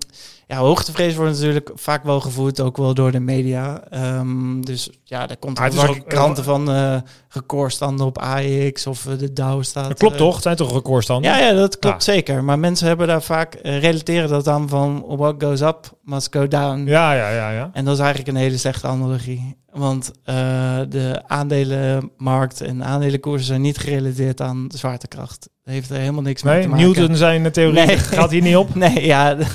ja, 0.52 0.58
hoogtevrees 0.58 1.16
wordt 1.16 1.32
natuurlijk 1.32 1.72
vaak 1.76 2.04
wel 2.04 2.20
gevoerd, 2.20 2.62
ook 2.62 2.78
wel 2.78 2.94
door 2.94 3.12
de 3.12 3.20
media. 3.20 3.84
Ehm, 3.90 4.62
dus 4.62 4.90
ja, 5.04 5.28
daar 5.28 5.38
komt 5.38 5.60
het 5.60 5.90
ook 5.90 6.08
kranten 6.08 6.44
van 6.44 6.72
eh 6.72 6.98
recordstanden 7.30 8.06
op 8.06 8.18
AX 8.18 8.88
of 8.88 9.08
eh, 9.08 9.18
de 9.18 9.34
Dow 9.34 9.64
staat. 9.64 9.88
Dat 9.88 9.98
klopt 9.98 10.14
eh, 10.14 10.20
toch? 10.20 10.34
Het 10.34 10.44
zijn 10.44 10.56
toch 10.56 10.74
recordstanden? 10.74 11.32
Ja, 11.32 11.38
ja, 11.38 11.54
dat 11.54 11.80
klopt 11.80 12.06
Ja. 12.06 12.14
zeker. 12.14 12.44
Maar 12.44 12.60
mensen 12.60 12.88
hebben 12.88 13.08
daar 13.08 13.22
vaak 13.22 13.58
relateren 13.62 14.30
dat 14.30 14.46
dan 14.46 14.70
van 14.70 15.04
what 15.08 15.44
goes 15.44 15.62
up 15.62 15.92
must 16.04 16.36
go 16.36 16.48
down. 16.48 16.86
ja, 16.86 17.14
ja, 17.14 17.30
ja. 17.30 17.50
ja. 17.52 17.70
En 17.74 17.86
dat 17.86 17.94
is 17.94 18.00
eigenlijk 18.00 18.30
een 18.30 18.44
hele 18.44 18.58
slechte 18.58 18.88
analogie. 18.88 19.56
Want 19.72 20.12
de 20.90 21.22
aandelenmarkt 21.28 22.62
en 22.62 22.84
aandelenkoersen 22.84 23.48
zijn 23.48 23.62
niet 23.62 23.78
gerelateerd 23.78 24.42
aan 24.42 24.68
de 24.68 24.78
zwaartekracht. 24.78 25.50
Heeft 25.63 25.89
er 25.89 25.97
helemaal 25.97 26.21
niks 26.21 26.43
mee 26.43 26.62
te 26.62 26.67
maken. 26.67 26.86
Newton 26.86 27.15
zijn 27.15 27.52
theorie 27.52 27.86
Nee. 27.86 27.97
gaat 27.97 28.32
hier 28.32 28.41
niet 28.41 28.56
op. 28.56 28.76
Nee, 28.82 29.06
ja, 29.06 29.34
de, 29.36 29.45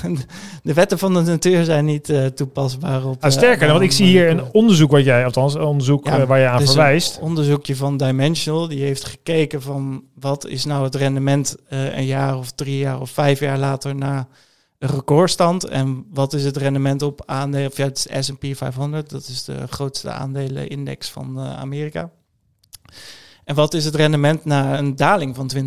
de 0.63 0.73
wetten 0.73 0.99
van 0.99 1.13
de 1.13 1.21
natuur 1.21 1.63
zijn 1.63 1.85
niet 1.85 2.09
eh, 2.09 2.25
toepasbaar 2.25 3.05
op... 3.05 3.23
Ah, 3.23 3.29
eh, 3.29 3.37
sterker, 3.37 3.67
want 3.67 3.81
ik 3.81 3.91
zie 3.91 4.05
hier 4.05 4.29
een 4.29 4.43
onderzoek 4.51 4.91
wat 4.91 5.03
jij, 5.03 5.25
althans 5.25 5.53
een 5.53 5.61
onderzoek 5.61 6.05
Ja, 6.05 6.19
eh, 6.19 6.27
waar 6.27 6.39
je 6.39 6.47
aan 6.47 6.59
dus 6.59 6.67
verwijst. 6.67 7.17
Een 7.17 7.23
onderzoekje 7.23 7.75
van 7.75 7.97
Dimensional, 7.97 8.67
die 8.67 8.83
heeft 8.83 9.05
gekeken 9.05 9.61
van 9.61 10.03
wat 10.19 10.47
is 10.47 10.65
nou 10.65 10.83
het 10.83 10.95
rendement 10.95 11.55
een 11.69 12.05
jaar 12.05 12.37
of 12.37 12.51
drie 12.51 12.77
jaar 12.77 13.01
of 13.01 13.09
vijf 13.09 13.39
jaar 13.39 13.57
later 13.57 13.95
na 13.95 14.27
een 14.79 14.89
recordstand 14.89 15.63
en 15.63 16.05
wat 16.13 16.33
is 16.33 16.43
het 16.43 16.57
rendement 16.57 17.01
op 17.01 17.21
aandelen, 17.25 17.67
of 17.67 17.77
ja, 17.77 17.85
het 17.85 18.07
is 18.09 18.25
S&P 18.25 18.45
500, 18.57 19.09
dat 19.09 19.27
is 19.27 19.43
de 19.43 19.67
grootste 19.69 20.11
aandelenindex 20.11 21.09
van 21.09 21.39
Amerika. 21.39 22.09
En 23.47 23.55
wat 23.55 23.73
is 23.73 23.85
het 23.85 23.95
rendement 23.95 24.45
na 24.45 24.77
een 24.77 24.95
daling 24.95 25.35
van 25.35 25.51
20% 25.55 25.59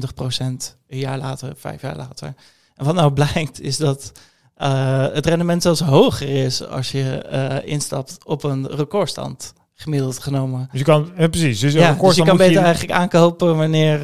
een 0.88 0.98
jaar 0.98 1.18
later, 1.18 1.52
vijf 1.56 1.80
jaar 1.82 1.96
later? 1.96 2.34
En 2.76 2.84
wat 2.84 2.94
nou 2.94 3.12
blijkt 3.22 3.60
is 3.60 3.76
dat 3.76 4.12
eh, 4.56 5.06
het 5.12 5.26
rendement 5.26 5.62
zelfs 5.62 5.80
hoger 5.80 6.28
is 6.44 6.66
als 6.68 6.90
je 6.90 7.18
eh, 7.18 7.68
instapt 7.72 8.18
op 8.24 8.44
een 8.44 8.66
recordstand, 8.66 9.52
gemiddeld 9.74 10.18
genomen. 10.18 10.68
Dus 10.70 10.78
je 10.80 10.84
kan, 10.86 11.10
eh, 11.16 11.28
precies. 11.28 11.60
Dus, 11.60 11.72
Ja, 11.72 11.92
dus 12.00 12.16
je 12.16 12.24
kan 12.24 12.36
beter 12.36 12.62
eigenlijk 12.62 12.92
aankopen 12.98 13.56
wanneer... 13.56 14.00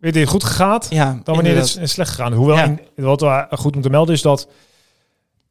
weet 0.00 0.14
je, 0.14 0.20
het 0.20 0.28
goed 0.28 0.44
gaat 0.44 0.86
ja, 0.90 1.04
dan 1.04 1.20
wanneer 1.24 1.44
inderdaad. 1.52 1.74
het 1.74 1.82
is 1.82 1.90
slecht 1.92 2.10
gegaan. 2.10 2.32
Hoewel, 2.32 2.56
Ja. 2.56 2.64
in, 2.64 2.80
wat 3.04 3.20
we 3.20 3.46
goed 3.50 3.72
moeten 3.72 3.90
melden 3.90 4.14
is 4.14 4.22
dat 4.22 4.48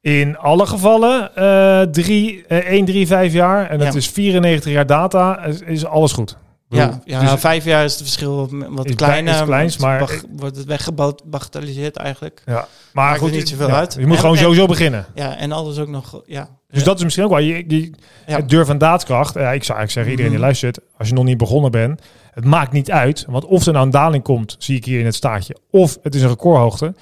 in 0.02 0.38
alle 0.38 0.66
gevallen 0.66 1.36
eh 1.36 1.82
drie, 1.82 2.46
eh 2.48 2.58
1, 2.72 2.86
3, 2.86 3.08
5 3.08 3.34
jaar, 3.34 3.70
en 3.70 3.80
dat 3.80 3.94
Ja. 3.94 4.00
is 4.00 4.08
94 4.08 4.72
jaar 4.72 4.86
data, 4.86 5.44
is, 5.46 5.60
is 5.62 5.86
alles 5.86 6.12
goed. 6.12 6.38
Ja, 6.70 7.02
ja 7.06 7.20
dus- 7.32 7.40
vijf 7.40 7.66
jaar 7.66 7.84
is 7.84 7.94
het 7.94 8.02
verschil 8.02 8.36
wat, 8.70 8.96
kleiner. 8.96 9.44
kleins, 9.46 9.74
Het 9.74 9.82
maar- 9.82 10.22
wordt 10.32 10.56
het 10.56 10.66
weggebagatelliseerd 10.66 11.96
eigenlijk. 11.96 12.42
ja. 12.46 12.54
maakt 12.54 12.68
Maar 12.94 13.14
er 13.14 13.20
goed, 13.20 13.32
niet 13.32 13.50
zoveel 13.50 13.68
ja, 13.68 13.76
uit. 13.76 13.94
Je 13.94 14.06
moet 14.06 14.16
En- 14.16 14.20
gewoon 14.20 14.36
en- 14.36 14.42
sowieso 14.42 14.66
beginnen. 14.66 15.06
Ja, 15.16 15.38
en 15.38 15.52
alles 15.52 15.80
ook 15.80 15.88
nog... 15.88 16.22
Ja. 16.26 16.50
Dus 16.70 16.84
dat 16.84 16.98
is 16.98 17.04
misschien 17.04 17.24
ook 17.26 17.30
wel. 17.32 17.40
Je, 17.40 17.64
je, 17.68 17.92
Ja. 18.28 18.36
Het 18.36 18.50
durf 18.50 18.70
en 18.70 18.78
daadkracht. 18.78 19.34
Ja, 19.34 19.52
ik 19.52 19.64
zou 19.64 19.78
eigenlijk 19.78 19.92
zeggen, 19.92 20.12
iedereen 20.12 20.32
die 20.32 20.40
Mhm. 20.40 20.48
luistert, 20.48 20.80
als 20.98 21.08
je 21.08 21.14
nog 21.14 21.24
niet 21.24 21.38
begonnen 21.38 21.72
bent, 21.72 22.02
het 22.32 22.46
maakt 22.46 22.72
niet 22.72 22.92
uit. 22.92 23.26
Want 23.28 23.46
of 23.46 23.66
er 23.66 23.74
nou 23.74 23.86
een 23.86 23.92
daling 23.92 24.24
komt, 24.24 24.56
zie 24.60 24.76
ik 24.78 24.86
hier 24.86 25.00
in 25.00 25.06
het 25.06 25.16
staartje, 25.16 25.56
of 25.72 25.98
het 26.04 26.16
is 26.16 26.22
een 26.22 26.28
recordhoogte. 26.30 26.96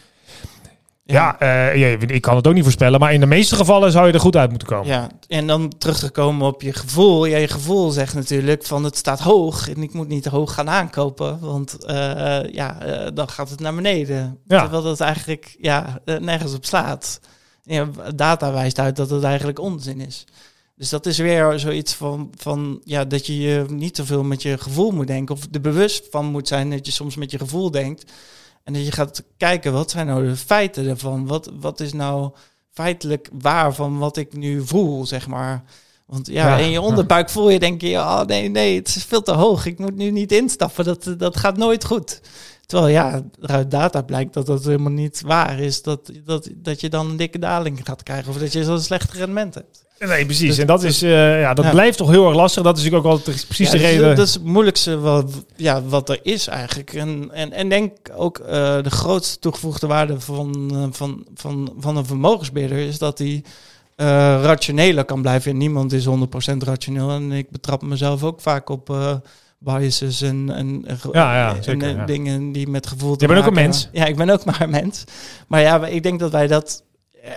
Ja, 1.07 1.39
eh, 1.39 1.75
ja, 1.75 1.87
ik 2.07 2.21
kan 2.21 2.35
het 2.35 2.47
ook 2.47 2.53
niet 2.53 2.63
voorspellen, 2.63 2.99
maar 2.99 3.13
in 3.13 3.19
de 3.19 3.25
meeste 3.25 3.55
gevallen 3.55 3.91
zou 3.91 4.07
je 4.07 4.13
er 4.13 4.19
goed 4.19 4.35
uit 4.35 4.49
moeten 4.49 4.67
komen. 4.67 4.87
Ja, 4.87 5.09
en 5.27 5.47
dan 5.47 5.73
teruggekomen 5.77 6.47
op 6.47 6.61
je 6.61 6.73
gevoel. 6.73 7.25
Ja, 7.25 7.37
je 7.37 7.47
gevoel 7.47 7.91
zegt 7.91 8.13
natuurlijk 8.13 8.65
van 8.65 8.83
het 8.83 8.97
staat 8.97 9.19
hoog 9.19 9.69
en 9.69 9.83
ik 9.83 9.93
moet 9.93 10.07
niet 10.07 10.25
hoog 10.25 10.53
gaan 10.53 10.69
aankopen, 10.69 11.39
want 11.39 11.83
eh, 11.83 12.53
ja, 12.53 12.81
eh, 12.81 13.07
dan 13.13 13.29
gaat 13.29 13.49
het 13.49 13.59
naar 13.59 13.75
beneden. 13.75 14.39
Ja. 14.47 14.61
Terwijl 14.61 14.83
dat 14.83 14.99
eigenlijk 14.99 15.55
ja, 15.59 16.01
nergens 16.05 16.53
op 16.53 16.65
slaat. 16.65 17.19
Ja, 17.63 17.87
data 18.15 18.51
wijst 18.51 18.79
uit 18.79 18.95
dat 18.95 19.09
het 19.09 19.23
eigenlijk 19.23 19.59
onzin 19.59 20.01
is. 20.01 20.25
Dus 20.75 20.89
dat 20.89 21.05
is 21.05 21.17
weer 21.17 21.59
zoiets 21.59 21.93
van, 21.93 22.31
van 22.37 22.81
ja, 22.83 23.05
dat 23.05 23.25
je 23.25 23.37
je 23.39 23.65
niet 23.69 23.95
zoveel 23.95 24.23
met 24.23 24.41
je 24.41 24.57
gevoel 24.57 24.91
moet 24.91 25.07
denken. 25.07 25.35
Of 25.35 25.41
er 25.51 25.61
bewust 25.61 26.07
van 26.09 26.25
moet 26.25 26.47
zijn 26.47 26.69
dat 26.69 26.85
je 26.85 26.91
soms 26.91 27.15
met 27.15 27.31
je 27.31 27.37
gevoel 27.37 27.71
denkt. 27.71 28.11
En 28.65 28.73
dat 28.73 28.85
je 28.85 28.91
gaat 28.91 29.23
kijken, 29.37 29.73
wat 29.73 29.91
zijn 29.91 30.07
nou 30.07 30.27
de 30.27 30.35
feiten 30.35 30.87
ervan? 30.87 31.27
Wat, 31.27 31.51
wat 31.59 31.79
is 31.79 31.93
nou 31.93 32.31
feitelijk 32.71 33.29
waar 33.39 33.73
van 33.73 33.97
wat 33.97 34.17
ik 34.17 34.33
nu 34.33 34.65
voel, 34.65 35.05
zeg 35.05 35.27
maar. 35.27 35.63
Want 36.05 36.27
ja, 36.27 36.47
Ja, 36.47 36.63
in 36.63 36.69
je 36.69 36.81
onderbuik 36.81 37.29
voel 37.29 37.49
je 37.49 37.59
denk 37.59 37.81
je, 37.81 37.97
oh 37.97 38.21
nee, 38.21 38.49
nee, 38.49 38.75
het 38.75 38.87
is 38.87 39.03
veel 39.03 39.21
te 39.21 39.31
hoog. 39.31 39.65
Ik 39.65 39.79
moet 39.79 39.95
nu 39.95 40.11
niet 40.11 40.31
instappen. 40.31 40.85
Dat, 40.85 41.15
dat 41.17 41.37
gaat 41.37 41.57
nooit 41.57 41.85
goed. 41.85 42.21
Terwijl 42.65 42.91
ja, 42.91 43.21
uit 43.41 43.71
data 43.71 44.01
blijkt 44.01 44.33
dat 44.33 44.45
dat 44.45 44.63
helemaal 44.63 44.91
niet 44.91 45.21
waar 45.21 45.59
is. 45.59 45.81
Dat, 45.81 46.11
dat, 46.23 46.49
dat 46.55 46.81
je 46.81 46.89
dan 46.89 47.09
een 47.09 47.17
dikke 47.17 47.39
daling 47.39 47.79
gaat 47.83 48.03
krijgen. 48.03 48.31
Of 48.31 48.37
dat 48.37 48.53
je 48.53 48.63
zo'n 48.63 48.79
slecht 48.79 49.11
rendement 49.11 49.53
hebt. 49.53 49.84
Nee, 49.99 50.25
precies. 50.25 50.47
Dus- 50.49 50.57
en 50.57 50.67
dat, 50.67 50.83
is, 50.83 51.01
eh, 51.01 51.39
ja, 51.39 51.53
dat 51.53 51.65
Ja. 51.65 51.71
blijft 51.71 51.97
toch 51.97 52.09
heel 52.09 52.27
erg 52.27 52.35
lastig. 52.35 52.63
Dat 52.63 52.77
is 52.77 52.83
natuurlijk 52.83 53.07
ook 53.07 53.17
altijd 53.17 53.45
precies 53.47 53.65
Ja, 53.65 53.71
de 53.71 53.77
dus 53.77 53.87
reden. 53.89 54.15
Dat 54.15 54.27
is 54.27 54.33
het 54.33 54.43
moeilijkste 54.43 54.99
wat, 54.99 55.43
ja, 55.55 55.83
wat 55.83 56.09
er 56.09 56.19
is 56.23 56.47
eigenlijk. 56.47 56.93
En, 56.93 57.29
en, 57.33 57.51
en 57.51 57.69
denk 57.69 57.97
ook 58.15 58.37
eh, 58.37 58.81
de 58.81 58.89
grootste 58.89 59.39
toegevoegde 59.39 59.87
waarde 59.87 60.19
van, 60.19 60.69
eh, 60.73 60.83
van, 60.91 61.25
van, 61.35 61.73
van 61.79 61.97
een 61.97 62.05
vermogensbeheerder 62.05 62.77
is 62.77 62.97
dat 62.97 63.17
hij 63.17 63.43
rationeler 64.41 65.05
kan 65.05 65.21
blijven. 65.21 65.51
En 65.51 65.57
niemand 65.57 65.93
is 65.93 66.05
100% 66.05 66.63
rationeel. 66.63 67.09
En 67.09 67.31
ik 67.31 67.49
betrap 67.49 67.81
mezelf 67.81 68.23
ook 68.23 68.41
vaak 68.41 68.69
op 68.69 68.89
biases 69.59 70.21
en, 70.21 70.49
en, 70.49 70.83
en, 70.85 70.97
Ja, 71.11 71.35
ja, 71.35 71.55
en, 71.55 71.63
zeker, 71.63 71.89
ja. 71.95 72.05
dingen 72.05 72.51
die 72.51 72.67
met 72.67 72.87
gevoel 72.87 73.15
te 73.15 73.21
Je 73.25 73.33
bent 73.33 73.39
ook 73.39 73.47
een 73.47 73.53
mens. 73.53 73.89
Ja, 73.91 74.05
ik 74.05 74.15
ben 74.15 74.29
ook 74.29 74.45
maar 74.45 74.61
een 74.61 74.69
mens. 74.69 75.03
Maar 75.47 75.61
ja, 75.61 75.85
ik 75.85 76.03
denk 76.03 76.19
dat 76.19 76.31
wij 76.31 76.47
dat 76.47 76.83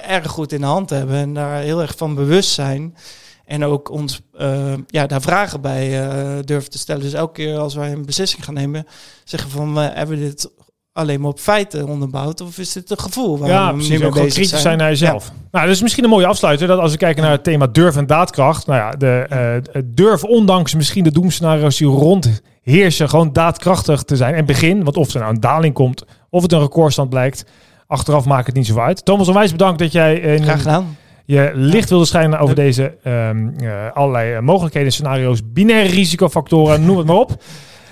erg 0.07 0.31
goed 0.31 0.53
in 0.53 0.61
de 0.61 0.67
hand 0.67 0.91
hebben 0.91 1.17
en 1.17 1.35
daar 1.35 1.61
heel 1.61 1.81
erg 1.81 1.95
van 1.97 2.15
bewust 2.15 2.51
zijn. 2.51 2.97
En 3.45 3.65
ook 3.65 3.91
ons 3.91 4.21
eh, 4.39 4.73
ja, 4.87 5.07
daar 5.07 5.21
vragen 5.23 5.61
bij 5.61 6.09
eh, 6.09 6.39
durven 6.45 6.71
te 6.71 6.79
stellen. 6.79 7.03
Dus 7.03 7.13
elke 7.13 7.33
keer 7.33 7.59
als 7.59 7.75
wij 7.75 7.93
een 7.93 8.07
beslissing 8.07 8.45
gaan 8.45 8.55
nemen, 8.55 8.87
zeggen 9.25 9.51
van 9.51 9.75
we 9.75 9.81
hebben 9.81 10.19
dit 10.19 10.51
alleen 10.93 11.21
maar 11.21 11.31
op 11.31 11.41
feiten 11.41 11.89
onderbouwd? 11.89 12.41
Of 12.41 12.59
is 12.59 12.75
het 12.75 12.91
een 12.91 12.99
gevoel 12.99 13.39
waar 13.39 13.49
Ja, 13.49 13.67
we 13.67 13.73
precies. 13.73 13.93
Ook 13.93 13.99
gewoon 13.99 14.13
bezig 14.13 14.33
kritisch 14.35 14.61
zijn 14.63 14.79
naar 14.79 14.87
Ja. 14.87 14.93
jezelf. 14.93 15.33
Nou, 15.51 15.67
dat 15.67 15.75
is 15.75 15.83
misschien 15.83 16.05
een 16.05 16.11
mooie 16.11 16.27
afsluiter. 16.27 16.67
Dat 16.67 16.79
als 16.79 16.93
we 16.93 16.99
kijken 16.99 17.23
naar 17.23 17.33
het 17.33 17.45
thema 17.45 17.67
durf 17.67 17.97
en 17.97 18.07
daadkracht. 18.07 18.67
Nou 18.67 18.79
ja, 18.79 18.91
de 18.91 19.27
eh, 19.73 19.83
durf 19.85 20.25
ondanks 20.25 20.75
misschien 20.75 21.05
de 21.05 21.13
doemscenario's 21.13 21.77
die 21.77 21.87
rondheersen, 21.87 23.09
gewoon 23.09 23.33
daadkrachtig 23.33 24.03
te 24.03 24.17
zijn. 24.17 24.35
En 24.35 24.47
begin, 24.47 24.85
want 24.85 24.97
of 24.97 25.15
er 25.15 25.21
nou 25.21 25.35
een 25.35 25.41
daling 25.41 25.75
komt, 25.75 26.05
of 26.31 26.43
het 26.43 26.53
een 26.53 26.61
recordstand 26.61 27.11
blijkt. 27.11 27.45
Achteraf 27.89 28.25
maakt 28.25 28.47
het 28.47 28.57
niet 28.57 28.67
zo 28.67 28.79
uit. 28.79 29.05
Thomas 29.05 29.29
onwijs 29.29 29.51
bedankt 29.51 29.79
dat 29.79 29.93
jij 29.93 30.19
in 30.19 30.43
Graag 30.43 30.59
gedaan. 30.59 30.97
je 31.25 31.51
licht 31.55 31.89
wilde 31.89 32.05
schijnen 32.05 32.39
over 32.39 32.55
deze 32.55 32.97
ehm, 33.03 33.49
eh, 33.59 33.93
allerlei 33.93 34.35
eh, 34.35 34.41
mogelijkheden, 34.41 34.93
scenario's, 34.93 35.41
binaire 35.53 35.89
risicofactoren, 35.89 36.85
noem 36.85 36.97
het 36.97 37.07
maar 37.07 37.17
op. 37.17 37.31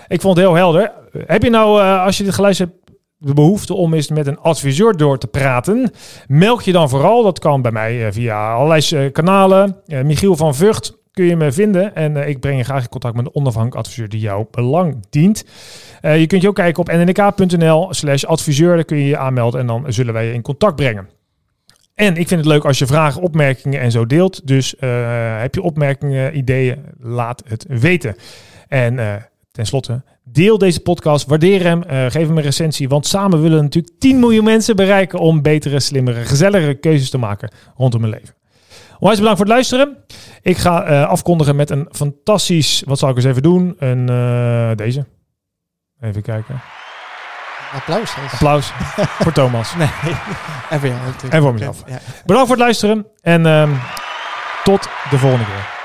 Ik 0.09 0.21
vond 0.21 0.37
het 0.37 0.47
heel 0.47 0.55
helder. 0.55 0.93
Heb 1.27 1.43
je 1.43 1.51
nou, 1.51 1.81
eh, 1.81 2.05
als 2.05 2.17
je 2.17 2.25
dit 2.25 2.35
geluisterd 2.35 2.71
hebt, 2.71 2.99
de 3.19 3.35
behoefte 3.35 3.75
om 3.75 3.95
eens 3.95 4.11
met 4.11 4.27
een 4.27 4.39
adviseur 4.39 4.97
door 4.97 5.19
te 5.19 5.27
praten? 5.27 5.91
Meld 6.27 6.65
je 6.65 6.73
dan 6.73 6.89
vooral. 6.89 7.23
Dat 7.23 7.39
kan 7.39 7.63
bij 7.63 7.73
mij 7.73 8.13
via 8.13 8.53
allerlei 8.53 9.11
kanalen. 9.11 9.77
Michiel 9.87 10.37
van 10.37 10.55
Vught 10.55 10.99
kun 11.17 11.25
je 11.25 11.37
me 11.37 11.53
vinden. 11.53 11.95
En 11.95 12.17
eh, 12.17 12.29
ik 12.29 12.41
breng 12.41 12.59
je 12.59 12.65
graag 12.65 12.83
in 12.83 12.89
contact 12.89 13.17
met 13.17 13.27
een 13.27 13.35
onafhankelijk 13.35 13.87
adviseur 13.87 14.09
die 14.09 14.21
jouw 14.21 14.49
belang 14.51 15.07
dient. 15.11 15.45
Eh, 16.01 16.21
je 16.21 16.27
kunt 16.27 16.43
je 16.43 16.49
ook 16.49 16.55
kijken 16.55 16.81
op 16.81 16.93
nnk.nl 16.93 17.95
slash 17.95 18.25
adviseur. 18.25 18.75
Daar 18.75 18.85
kun 18.85 18.97
je 18.97 19.07
je 19.07 19.17
aanmelden 19.17 19.61
en 19.61 19.67
dan 19.67 19.85
zullen 19.89 20.13
wij 20.13 20.27
je 20.27 20.33
in 20.33 20.43
contact 20.43 20.77
brengen. 20.77 21.09
En 21.95 22.17
ik 22.17 22.29
vind 22.29 22.41
het 22.41 22.49
leuk 22.49 22.65
als 22.65 22.79
je 22.79 22.87
vragen, 22.87 23.23
opmerkingen 23.23 23.81
en 23.81 23.91
zo 23.91 24.07
deelt. 24.07 24.47
Dus 24.47 24.77
eh, 24.77 25.41
heb 25.41 25.55
je 25.55 25.63
opmerkingen, 25.63 26.37
ideeën, 26.37 26.85
laat 26.99 27.43
het 27.47 27.65
weten. 27.69 28.17
En 28.69 28.99
eh 28.99 29.15
tenslotte, 29.51 30.03
deel 30.25 30.59
deze 30.59 30.81
podcast, 30.81 31.27
waardeer 31.27 31.63
hem, 31.63 31.83
geef 32.11 32.27
hem 32.27 32.37
een 32.37 32.43
recensie. 32.43 32.89
Want 32.89 33.07
samen 33.07 33.43
willen 33.43 33.57
we 33.57 33.63
natuurlijk 33.63 33.95
10 33.99 34.19
miljoen 34.19 34.45
mensen 34.45 34.77
bereiken 34.77 35.19
om 35.19 35.43
betere, 35.43 35.81
slimmere, 35.81 36.25
gezelligere 36.25 36.75
keuzes 36.75 37.11
te 37.11 37.19
maken 37.19 37.51
rondom 37.77 38.03
hun 38.03 38.11
leven. 38.11 38.35
Onwijs 38.99 39.19
bedankt 39.19 39.39
voor 39.39 39.47
het 39.47 39.55
luisteren. 39.55 39.97
Ik 40.43 40.57
ga 40.57 40.83
eh, 40.83 41.09
afkondigen 41.09 41.57
met 41.57 41.71
een 41.71 41.89
fantastisch, 41.91 42.83
wat 42.87 42.99
zal 42.99 43.09
ik 43.09 43.17
eens 43.17 43.25
even 43.25 43.43
doen? 43.43 43.77
Een, 43.79 44.09
eh, 44.09 44.77
deze. 44.77 45.07
Even 46.01 46.23
kijken. 46.23 46.61
Applaus. 47.73 48.15
Applaus 48.33 48.73
voor 49.19 49.33
Thomas. 49.33 49.75
Nee, 49.79 49.89
en 50.71 50.81
voor 50.81 50.89
jou 50.89 51.01
natuurlijk. 51.01 51.33
En 51.33 51.43
voor 51.43 51.53
mezelf. 51.53 51.83
Ja. 51.87 51.99
Bedankt 52.25 52.49
voor 52.49 52.57
het 52.57 52.65
luisteren 52.65 53.07
en 53.21 53.47
ehm, 53.47 53.71
tot 54.65 54.89
de 55.11 55.19
volgende 55.19 55.45
keer. 55.45 55.76